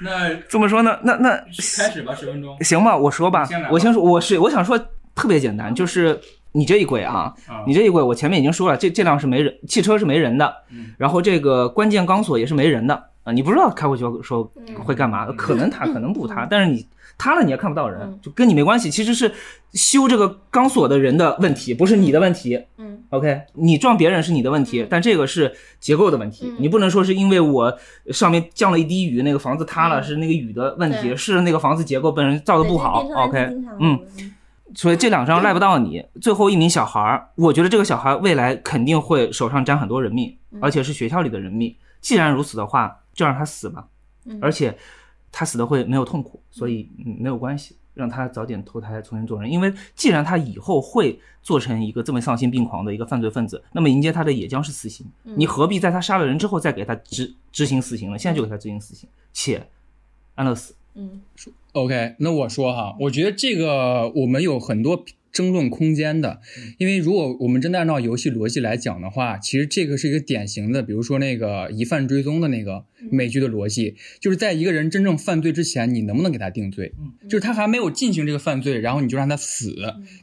[0.00, 0.98] 那怎么说呢？
[1.02, 1.30] 那那
[1.76, 2.56] 开始吧，十分钟。
[2.62, 4.78] 行吧，我说吧，我先说，我是我想说
[5.14, 6.18] 特别简单，就是
[6.52, 7.34] 你这一轨啊，
[7.66, 10.54] 你这一轨，我前面已经说了，这这辆是没人，汽车是没人的，
[10.96, 12.94] 然后这个关键钢索也是没人的
[13.24, 14.50] 啊，你不知道开过去说
[14.84, 16.86] 会干嘛，可能塌，可能不塌，但是你。
[17.20, 18.92] 塌了你也看不到人，就跟你没关系。
[18.92, 19.32] 其实是
[19.72, 22.64] 修这个钢索的人的问题，不是你的问题。
[22.76, 26.52] 嗯，OK，你撞别人是你的问题，但这个是结构的问题。
[26.58, 27.78] 你不能说是因为我
[28.12, 33.06] 上面降了一滴雨，那个房子塌了，是那个雨的问题，是那个房子结构本身造的不好。
[33.16, 33.38] OK，
[33.80, 33.98] 嗯，
[34.74, 36.04] 所以这两张赖不到你。
[36.20, 41.74] 最后一名小孩儿，我觉得这个小孩未来肯定会手上沾很多人命，而且是学校里的人命。
[42.00, 43.86] 既然如此的话，就让他死吧。
[44.40, 44.76] 而且。
[45.30, 46.88] 他死的会没有痛苦，所以
[47.20, 49.50] 没有关系，让他早点投胎重新做人。
[49.50, 55.04] 因为既然他以后会做成一个这么丧心病狂的一个犯罪分子，那么迎接他的也将是死刑。
[55.24, 58.16] 你何必在他杀了人之后再给他执执行死刑呢？
[58.16, 59.66] 现在就给他执行死刑，且
[60.36, 61.20] 安乐死嗯
[61.72, 66.40] ，OK，那我说哈，我觉得这个我们有很多争论空间的，
[66.78, 76.92] 因为如果我们真的按照游戏逻辑来讲的话，其实这个是一个典型的，比如说那个疑犯追踪的那个美剧的逻辑，就是在一个人真正犯罪之前，你能不能给他定罪？
[77.28, 79.76] 就是他还没有进行这个犯罪，然后你就让他死，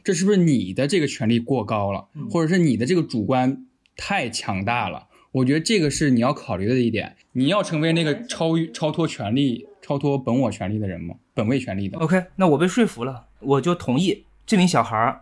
[0.04, 3.64] 这是不是你的这个权利过高了，或者是你的这个主观
[3.96, 5.08] 太强大了？
[5.32, 7.14] 我觉得这个是你要考虑的一点。
[7.32, 11.16] 你要成为那个超超脱权利、超脱本我权利的人吗？
[11.34, 11.98] 本位权利的。
[11.98, 15.20] OK，那我被说服了，我就同意这名小孩儿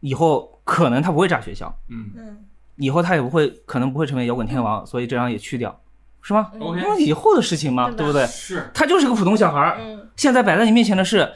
[0.00, 2.10] 以后可能他不会炸学校，嗯。
[2.16, 2.44] 嗯
[2.76, 5.78] 以后他也不会，可能不会成为摇滚天王，所以这张也去掉，
[6.22, 6.80] 是吗？OK。
[6.80, 8.26] 那以后的事情嘛，对不对？
[8.26, 8.70] 是。
[8.74, 10.08] 他就是个普通小孩儿，嗯。
[10.16, 11.30] 现在摆在你面前的是，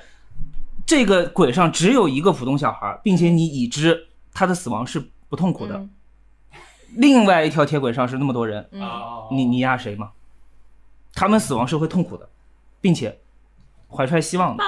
[0.86, 5.76] 这个轨上只有一个普通小孩儿，并且你已知他的死亡是不痛苦的。
[5.76, 5.90] 嗯。
[6.96, 8.66] 另外一条铁轨上是那么多人，
[9.30, 10.12] 你你压谁吗？
[11.14, 12.28] 他们死亡是会痛苦的，
[12.80, 13.18] 并且
[13.88, 14.64] 怀揣希望的。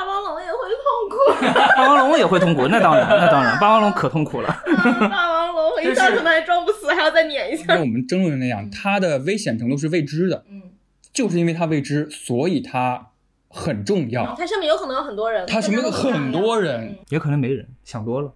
[1.76, 4.48] 霸王龙也会痛苦，那当然，那当然，霸王龙可痛苦了。
[5.10, 7.64] 霸王龙一下可能还装不死，还要再碾一下。
[7.66, 10.62] 跟我们争论的那样，它的危险程度是未知的，嗯，
[11.12, 13.08] 就是因为它未知，所以它
[13.48, 14.34] 很重要。
[14.36, 18.32] 它上面有可能有很多人，它上面有很多人，也可能没人想多了，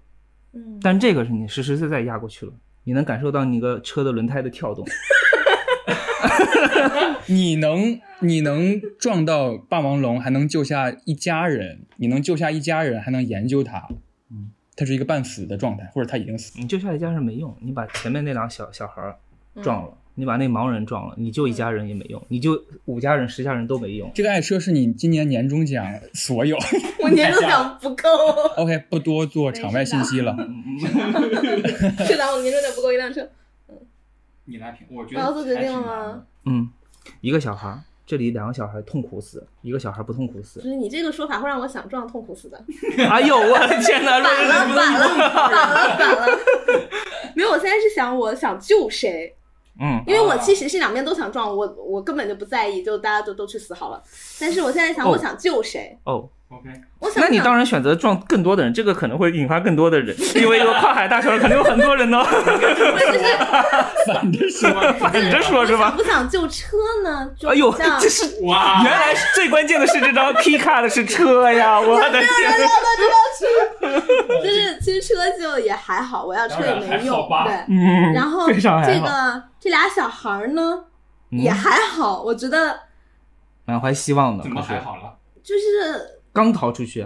[0.54, 2.52] 嗯，但这个是你实实在在压过去了，
[2.84, 4.86] 你能感受到你个车的轮胎的跳动。
[7.26, 13.88] 你能你能撞到霸王龙，还能救下一家人，你能救下一家人，还能研究它，
[14.30, 16.52] 嗯，它是一个半死的状态，或者它已经死。
[16.58, 19.16] 你救下一家人没用，你把前面那俩小小孩儿
[19.62, 24.10] 撞嗯了，你把那盲人撞了，你救一家人也没用，你救五家人、十家人都没用。
[24.14, 26.56] 这个爱车是你今年年终奖所有。
[27.00, 28.08] 我年终奖不够，
[28.56, 30.36] OK，不多做场外信息了。
[32.06, 33.28] 是的，我年终奖不够一辆车。
[34.52, 36.22] 你来评，我要做决定了吗？？
[36.44, 36.68] 嗯，
[37.22, 37.74] 一个小孩，
[38.06, 40.68] 这里两个小孩痛苦死，一个小孩不痛苦死就。
[40.68, 42.62] 是你这个说法会让我想撞痛苦死的。
[43.08, 44.20] 哎呦，我的天哪！
[44.20, 46.38] 反了，反了，反了，反了。
[47.34, 49.34] 没有，我现在是想，我想救谁？
[49.80, 54.02] 嗯，因为我其实是两边都想撞，我我根本就不在意，就大家都都去死好了。
[54.38, 55.96] 但是我现在想，哦我想救谁？
[56.04, 62.22] 哦，OK，我想，那你当然选择撞更多的人，这个可能会引发更多的人，因为一个跨海大桥可能有很多人呢。
[64.06, 64.70] 反着说。
[64.98, 65.92] 反着说是吧？
[65.96, 67.30] 不想救车呢？
[67.38, 71.80] 就哎呦，这是哇原来是最关键的是这张 P 卡的是车呀！
[71.80, 72.22] 我的天，
[74.42, 77.54] 就是其实车就也还好，我要车也没用对。
[77.68, 80.84] 嗯，然后非常还这好，个这俩小孩儿呢
[81.30, 82.78] 嗯也还好，我觉得
[83.64, 85.14] 满怀希望的，怎么还好了？
[85.42, 87.02] 就是刚逃出去，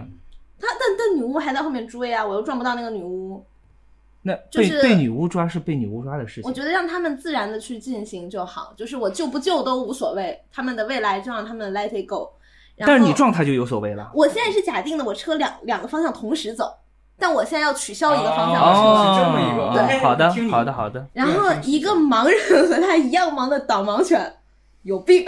[0.58, 3.44] 他，但但女巫还在后面追啊，我又撞不到那个女巫。
[4.22, 6.44] 那就是被被女巫抓是被女巫抓的事情。
[6.44, 12.30] 我觉得让他们自然的去进行就好，就是我救不救都无所谓，他们的未来就让他们 let it go。
[12.78, 14.10] 但是你撞他就有所谓了。
[14.12, 16.76] 我现在是假定的，我车两两个方向同时走，
[17.18, 18.80] 但我现在要取消一个方向的车。
[18.80, 21.06] 哦是这么一个对好的听，你好的，好的。
[21.12, 24.34] 然后一个盲人和他一样盲的导盲犬，
[24.82, 25.24] 有病！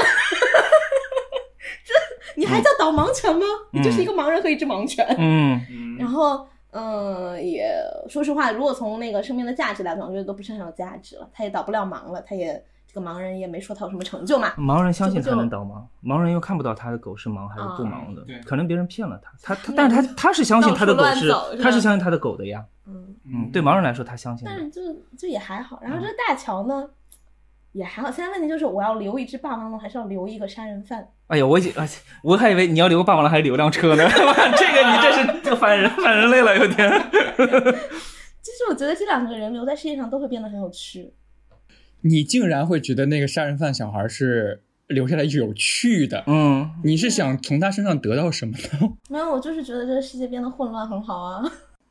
[2.39, 3.45] 这你还叫导盲犬吗？
[3.73, 5.07] 你就是一个盲人和一只盲犬。
[5.19, 7.69] 嗯，然后，嗯、也
[8.09, 11.29] 说实话，如果从那个生命的价值来讲，我觉得都不是很有价值了。
[11.33, 14.53] 他也导不了盲了，他也这个盲人也没说他有什么成就嘛。
[14.57, 21.33] 盲人相信他能导盲，盲人又看不到他的狗是盲还是不盲的可能别人骗了他，他他， 但是他他是相信他的狗是，
[21.63, 22.65] 他是相信他的狗的呀。
[22.87, 24.47] 嗯，嗯，对盲人来说他相信。
[24.47, 24.81] 但是就
[25.19, 25.79] 就也还好。
[25.83, 26.89] 然后这大乔呢，
[27.79, 28.11] 也还好。
[28.11, 31.07] 现在问题就是，我要留一只霸王龙，还是要留一个杀人犯？
[31.29, 31.89] 哎呀，我已经，哎
[32.25, 34.05] 我还以为你要留个霸王龙还是留辆车呢。
[34.11, 36.91] 这个你这是这反人反人类了，有点。
[38.43, 41.13] 其实我觉得这两个人留在世界上都会变得很有趣。
[42.01, 46.25] 你竟然会觉得那个杀人犯小孩是留下来有趣的？
[46.27, 48.95] 嗯，你是想从他身上得到什么呢？
[49.09, 51.43] 没有，我就是觉得这个世界变得混乱很好啊。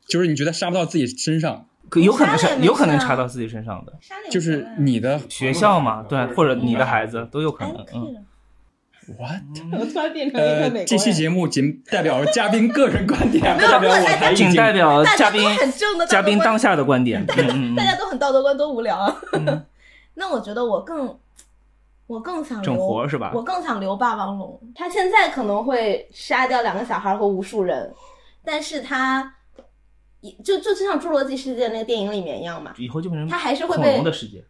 [0.06, 3.92] 就是你觉得杀不到自己身上，可有可能是有可能事啊插到自己身上的，
[4.30, 8.26] 就是你的学校嘛，对，或者你的孩子都有可哎能。，嗯
[9.16, 9.80] ，what？
[9.80, 14.56] 我突然变成一个美国呃，这期节目仅代表嘉宾个人观点，不代表我台意仅见。
[14.56, 17.24] 代表大家嘉宾都很正的道德嘉宾观当下的观点。
[17.36, 19.16] 嗯嗯大嗯，家都很道德观，多无聊啊。
[19.32, 19.64] 嗯
[20.14, 21.16] 那我觉得我更，
[22.08, 24.60] 我更想整留活是吧我更想留霸王龙。
[24.74, 27.94] 他现在可能会杀掉两个小孩和无数人，
[28.44, 29.37] 但是他，也
[30.42, 34.44] 就就就像《侏罗纪世界》那个电影里面一样嘛，以后就变成他还是会恐被龙的世界，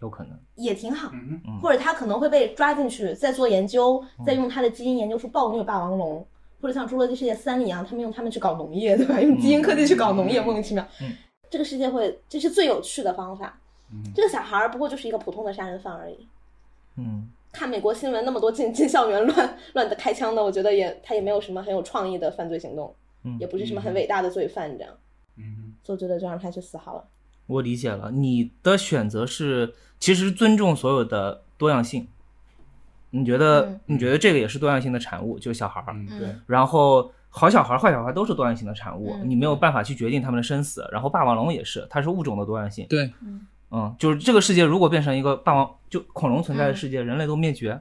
[0.00, 0.38] 有可能。
[0.56, 1.10] 也挺好。
[1.12, 6.26] 嗯嗯或者他可能会被抓进去，再做研究，再用他的基因研究出暴虐霸王龙，
[6.60, 9.20] 或者像《侏罗纪世界三》一样，他们用他们去搞农业，对吧？
[9.20, 10.86] 用基因科技去搞农业，莫名其妙。
[11.00, 11.12] 嗯
[11.48, 13.58] 这个世界会，这是最有趣的方法。
[13.92, 16.26] 嗯这个小孩儿不过就是一个普通的杀人犯而已。
[16.96, 22.94] 嗯，看美国新闻那么多进进校园乱乱的开枪的，我觉得也他也没有什么很有创意的犯罪行动，
[23.24, 23.36] 嗯。
[23.38, 24.92] 也不是什么很伟大的罪犯这样，
[25.36, 27.04] 嗯，所以我觉得就让他去死好了。
[27.46, 32.06] 我理解了，你的选择是其实尊重所有的多样性。
[33.10, 33.80] 你觉得、嗯。
[33.86, 35.86] 你觉得这个也是多样性的产物，就是小孩儿。
[35.88, 39.28] 嗯，对，然后好小孩儿、坏小孩儿都是多样性的产物，嗯。
[39.28, 40.88] 你没有办法去决定他们的生死。
[40.90, 42.86] 然后霸王龙也是，它是物种的多样性。
[42.88, 43.12] 对，
[43.70, 47.78] 嗯，就是这个世界如果变成一个霸王就恐龙存在的世界，人类都灭绝，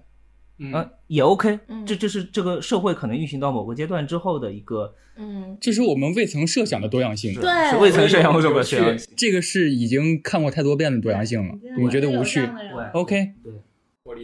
[0.61, 1.59] 嗯嗯，也 OK。
[1.67, 7.33] 嗯这这是这个社会可能运行到某个阶段之后的一个嗯，这是我们未曾设想的多样性。
[7.33, 9.13] 对，是未曾设想过这个多样性。
[9.17, 12.47] 这个是已经看过太多遍的多样性了，你觉得无趣
[12.93, 13.51] ？OK，对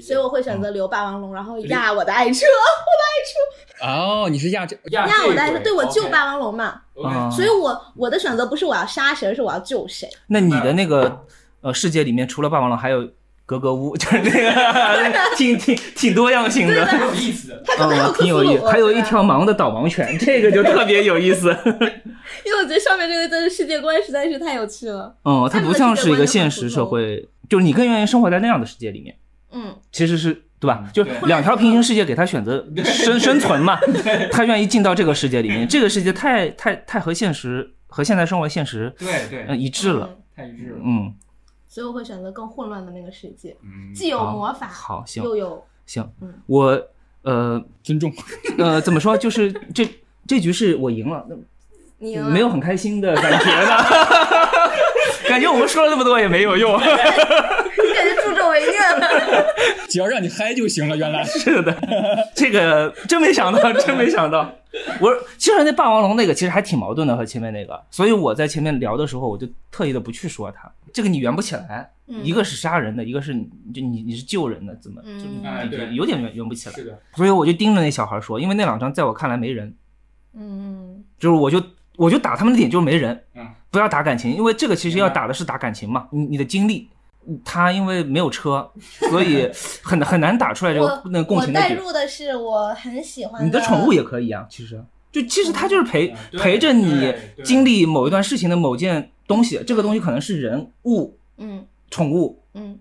[0.02, 2.46] 所以我会选择留霸王龙，然后压我的爱车，
[2.88, 6.82] 我的爱车哦，你是压这压我的爱车，对我救霸王龙嘛。
[7.04, 10.08] 啊，所以我我的选择不是我要杀谁，而是我要救谁。
[10.28, 11.26] 那你的那个
[11.62, 13.10] 呃世界里面，除了霸王龙，还有
[13.48, 17.64] 格格巫，就是那个 挺挺挺多样性的，挺有意思的。
[17.80, 18.68] 嗯，挺有意思。
[18.68, 21.48] 还有一条盲的导盲犬，这个就特别有意思。
[22.46, 25.16] 因为我觉得上面这个真的世界观实在是太有趣了。
[25.24, 29.16] 嗯，它不像是一个现实社会，就是你更愿意生活在那样的世界里面。
[29.54, 30.84] 嗯，其实是对吧？
[30.94, 33.80] 就两条平行世界给他选择生生存嘛，
[34.30, 40.10] 他愿意进到这个世界里面，这个世界太太太和现实和现在生活现实对对嗯一致了。
[40.12, 40.76] 嗯太一致了。
[40.84, 41.12] 嗯，
[41.68, 46.82] 所以我会选择更混乱的那个世界，嗯，既有魔法，好行又有行嗯，我
[47.24, 48.12] 呃尊重。
[48.58, 49.18] 呃怎么说？
[49.18, 49.88] 就是这
[50.26, 51.26] 这局是我赢了，
[52.00, 53.78] 你赢了没有很开心的感觉呢。
[55.28, 56.80] 感觉我们说了那么多也没有用。
[59.90, 60.98] 只要让你嗨就行了。
[60.98, 64.52] 原来是的，这个真没想到，真没想到。
[65.02, 70.72] 我其实那霸王龙那个其实还挺矛盾的和前面那个，所以我在前面聊的时候，我就特意的不去说它。
[70.94, 76.76] 这个你圆不起来，嗯一个是杀人的，一个是你就你你是救人的，怎么就嗯哎对有点圆圆不起来。
[76.76, 79.74] 是的，所以我就盯着那小孩说，因为那两张在我看来没人，
[80.36, 81.64] 嗯就是我就
[81.96, 86.88] 我就打他们的点就是没人，嗯，不要打感情，因为这个其实要打的是打感情嘛，你你的经历。
[87.44, 88.70] 他因为没有车，
[89.10, 89.50] 所以
[89.84, 91.78] 很很难打出来这个那个共我带情的点。
[91.78, 97.14] 入的是我很喜欢你的宠物也可以啊，其实就其实它就是陪嗯陪着你
[97.44, 102.78] 经历某一段事情的某件东西，这个东西可能是人物、嗯宠物，嗯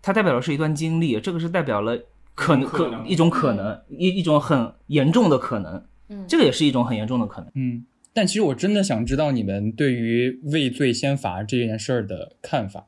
[0.00, 1.98] 它代表的是一段经历，这个是代表了
[2.34, 7.50] 可能可可一种可能，一一种很严重的可能，嗯，这个也是一种很严重的可能。
[7.54, 7.84] 嗯。
[8.14, 12.84] 但其实我真的想知道你们对于畏罪先罚这件事儿的看法，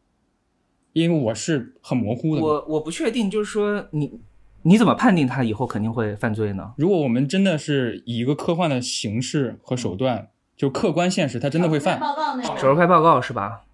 [0.94, 2.42] 因为我是很模糊的。
[2.42, 4.18] 我我不确定，就是说你
[4.62, 6.72] 你怎么判定他以后肯定会犯罪呢？
[6.78, 12.00] 如果我们真的是以一个科幻的形式和手段，就客观现实，他真的会犯。
[12.00, 13.64] 报告那手术开报告是吧？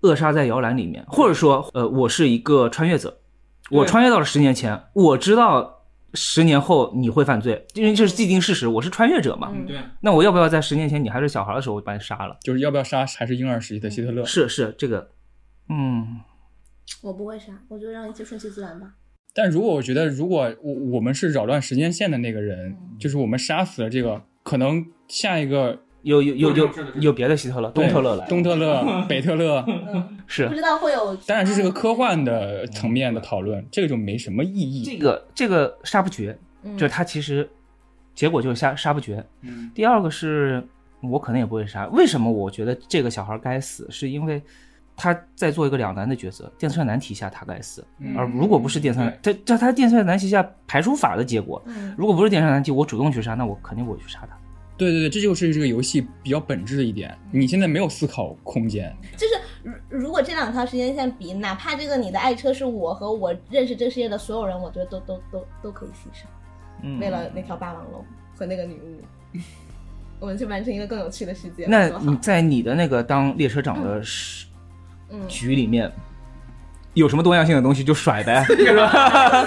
[0.00, 3.18] 扼杀在摇篮里面，或者说，呃，我是一个穿越者，
[3.70, 5.82] 我穿越到了十年前，我知道
[6.12, 9.50] 十年后你会犯罪，因为这是既定事实，我是穿越者嘛。
[9.54, 12.36] 嗯对，那我要不要在十年前你还是小孩的时候我就把你杀了？
[12.42, 14.22] 就是要不要杀还是婴儿时期的希特勒？
[14.26, 15.08] 是是这个，
[15.70, 16.20] 嗯，
[17.02, 18.94] 我不会杀，我就让一切顺其自然吧。
[19.34, 26.70] 但如果我觉得，如果我我们是扰乱时间线的那个人，就是我们杀死了这个，可能下一个有有有有
[27.00, 29.64] 有别的希特勒，东特勒来，东特勒、 北特勒，
[30.28, 34.84] 是不知道会有，当然这是个科幻的层面的讨论，这个就没什么意义。
[34.84, 37.48] 这个这个杀不绝，嗯就是他其实
[38.14, 39.24] 结果就是杀杀不绝。
[39.42, 40.62] 嗯第二个是
[41.02, 43.86] 我可能也不会杀，为什么我觉得这个小孩该死？
[43.90, 44.40] 是因为
[44.96, 54.38] 他在做一个两难的抉择，电算难题下他该死，嗯而如果不是电算，他，这这他电算难题下排除法的结果，嗯如果不是电算难题，我主动去杀，那我肯定不会去杀他。
[54.76, 57.16] 对对对，这就是这个游戏比较本质的一点。
[57.30, 66.24] 你现在没有思考空间，就是如如果这两条时间线比，哪怕这个你的爱车是我和我认识这个世界的所有人，我觉得都都都都可以牺牲，
[66.82, 68.04] 嗯，为了那条霸王龙
[68.36, 69.38] 和那个女巫，
[70.18, 71.66] 我们去完成一个更有趣的世界。
[71.66, 74.53] 那你在你的那个当列车长的 时嗯，
[75.28, 75.90] 局里面。
[76.94, 79.44] 有什么多样性的东西就甩呗， 是吧？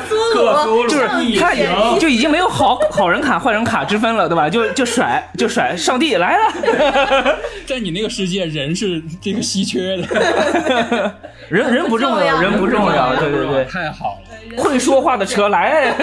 [0.89, 1.07] 就是
[1.39, 4.49] 他已就已经没有好好人卡、坏人卡之分了，对吧？
[4.49, 11.15] 就就甩就甩，上帝来了， 在你那个世界，人是这个稀缺的，
[11.47, 15.95] 人人不重要，人不重要，对对对，太好了，会说话的车来，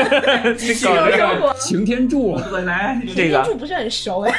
[0.57, 4.33] 这搞一个擎天柱，来这个，天柱不是很熟哎。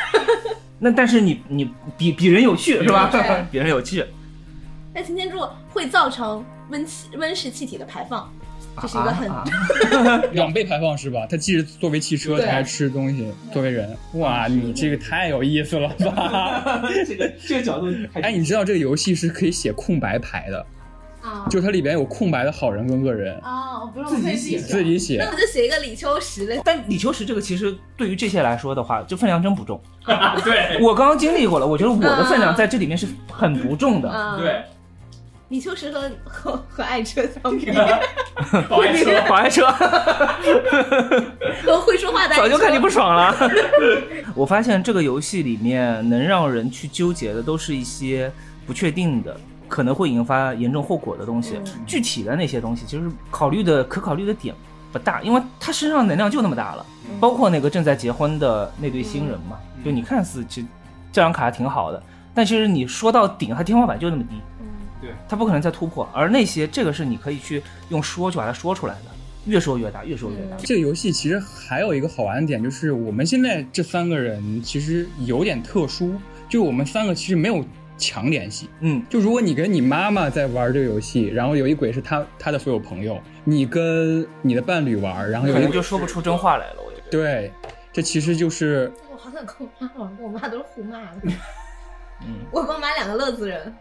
[0.80, 3.12] 那但是你你比比人有趣是吧？
[3.52, 4.04] 比人有趣，
[4.96, 8.32] 但擎天柱会造成温气温室气体的排放，
[8.82, 9.44] 这是一个很、啊
[10.32, 11.28] 两倍排放是吧？
[11.30, 16.82] 它既是作为汽车，对它还吃东西，作为人，哇，你这个太有意思了吧？
[17.06, 20.66] 这个这个角度还哎，你知道这个游戏是可以写空白牌的，
[21.50, 26.62] 就它里边有空白的好人跟恶人啊，我不用自己写，自己写，那我就写一个李秋实嘞。
[26.64, 29.82] 但李秋实这个其实对于这些来说的话，就分量真不重。
[30.44, 34.38] 对，我刚刚经历过了，我觉得我的分量在这里面是很不重的。
[34.40, 34.64] 对。
[35.50, 37.72] 李秋实和和和爱车相比，
[38.68, 39.68] 保爱车，保爱车，
[41.64, 43.36] 和会说话的早就看你不爽了。
[44.34, 48.32] 我发现这个游戏里面能让人去纠结的，都是一些
[48.66, 49.38] 不确定的，
[49.68, 51.60] 可能会引发严重后果的东西。
[51.86, 54.56] 具体的那些东西，其实考虑的可考虑的点
[54.92, 56.84] 不大，因为他身上能量就那么大了。
[57.20, 60.68] 包括那个正在结婚的那对新人嘛，就你看似其实
[61.12, 62.02] 这张卡还挺好的，
[62.34, 64.42] 但其实你说到顶，它天花板就那么低。
[65.28, 69.02] 他不可能再突破，而那些这个是你可以去用说去把它说出来的，
[69.46, 70.58] 越说越大，越说越大。
[70.58, 76.16] 这个游戏其实还有一个好玩的点，就是我们现在这三个人其实有点特殊，
[76.50, 77.64] 就我们三个其实没有
[77.98, 78.70] 强联系。
[78.80, 86.82] 嗯，就如果你跟你妈妈在玩这个游戏，然后有一鬼是他他的所有朋友，你跟你的伴侣玩，然后有一就说不出真话来了。
[86.86, 87.52] 我觉得对，
[87.94, 91.22] 这其实就是我好想跟我妈玩，我妈都是互骂的。
[92.22, 93.74] 嗯，我跟我妈两个乐子人。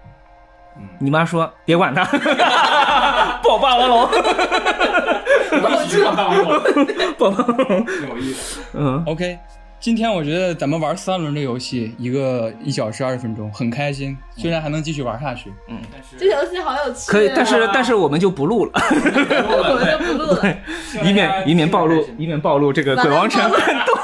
[0.99, 2.05] 你妈说别管他，
[3.43, 4.09] 抱霸王龙，
[5.63, 6.63] 抱霸王龙，
[7.19, 8.61] 抱霸王龙有意思。
[8.75, 9.39] 嗯，OK，
[9.79, 14.17] 今天我觉得咱们玩三轮这游戏，一个一小时二十分钟，很开心。
[14.37, 15.79] 虽然还能继续玩下去，嗯，
[16.19, 17.11] 这游戏好有趣。
[17.11, 20.57] 可以，但是但是我们就不录了，我们就不录了，
[21.05, 23.95] 以免以免暴露，以免暴露这个鬼王城更多。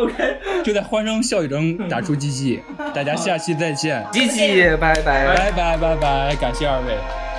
[0.00, 2.60] OK，就在欢声笑语中打出 GG，
[2.94, 7.29] 大家下期再见，GG，拜拜，拜拜拜拜，感谢二位。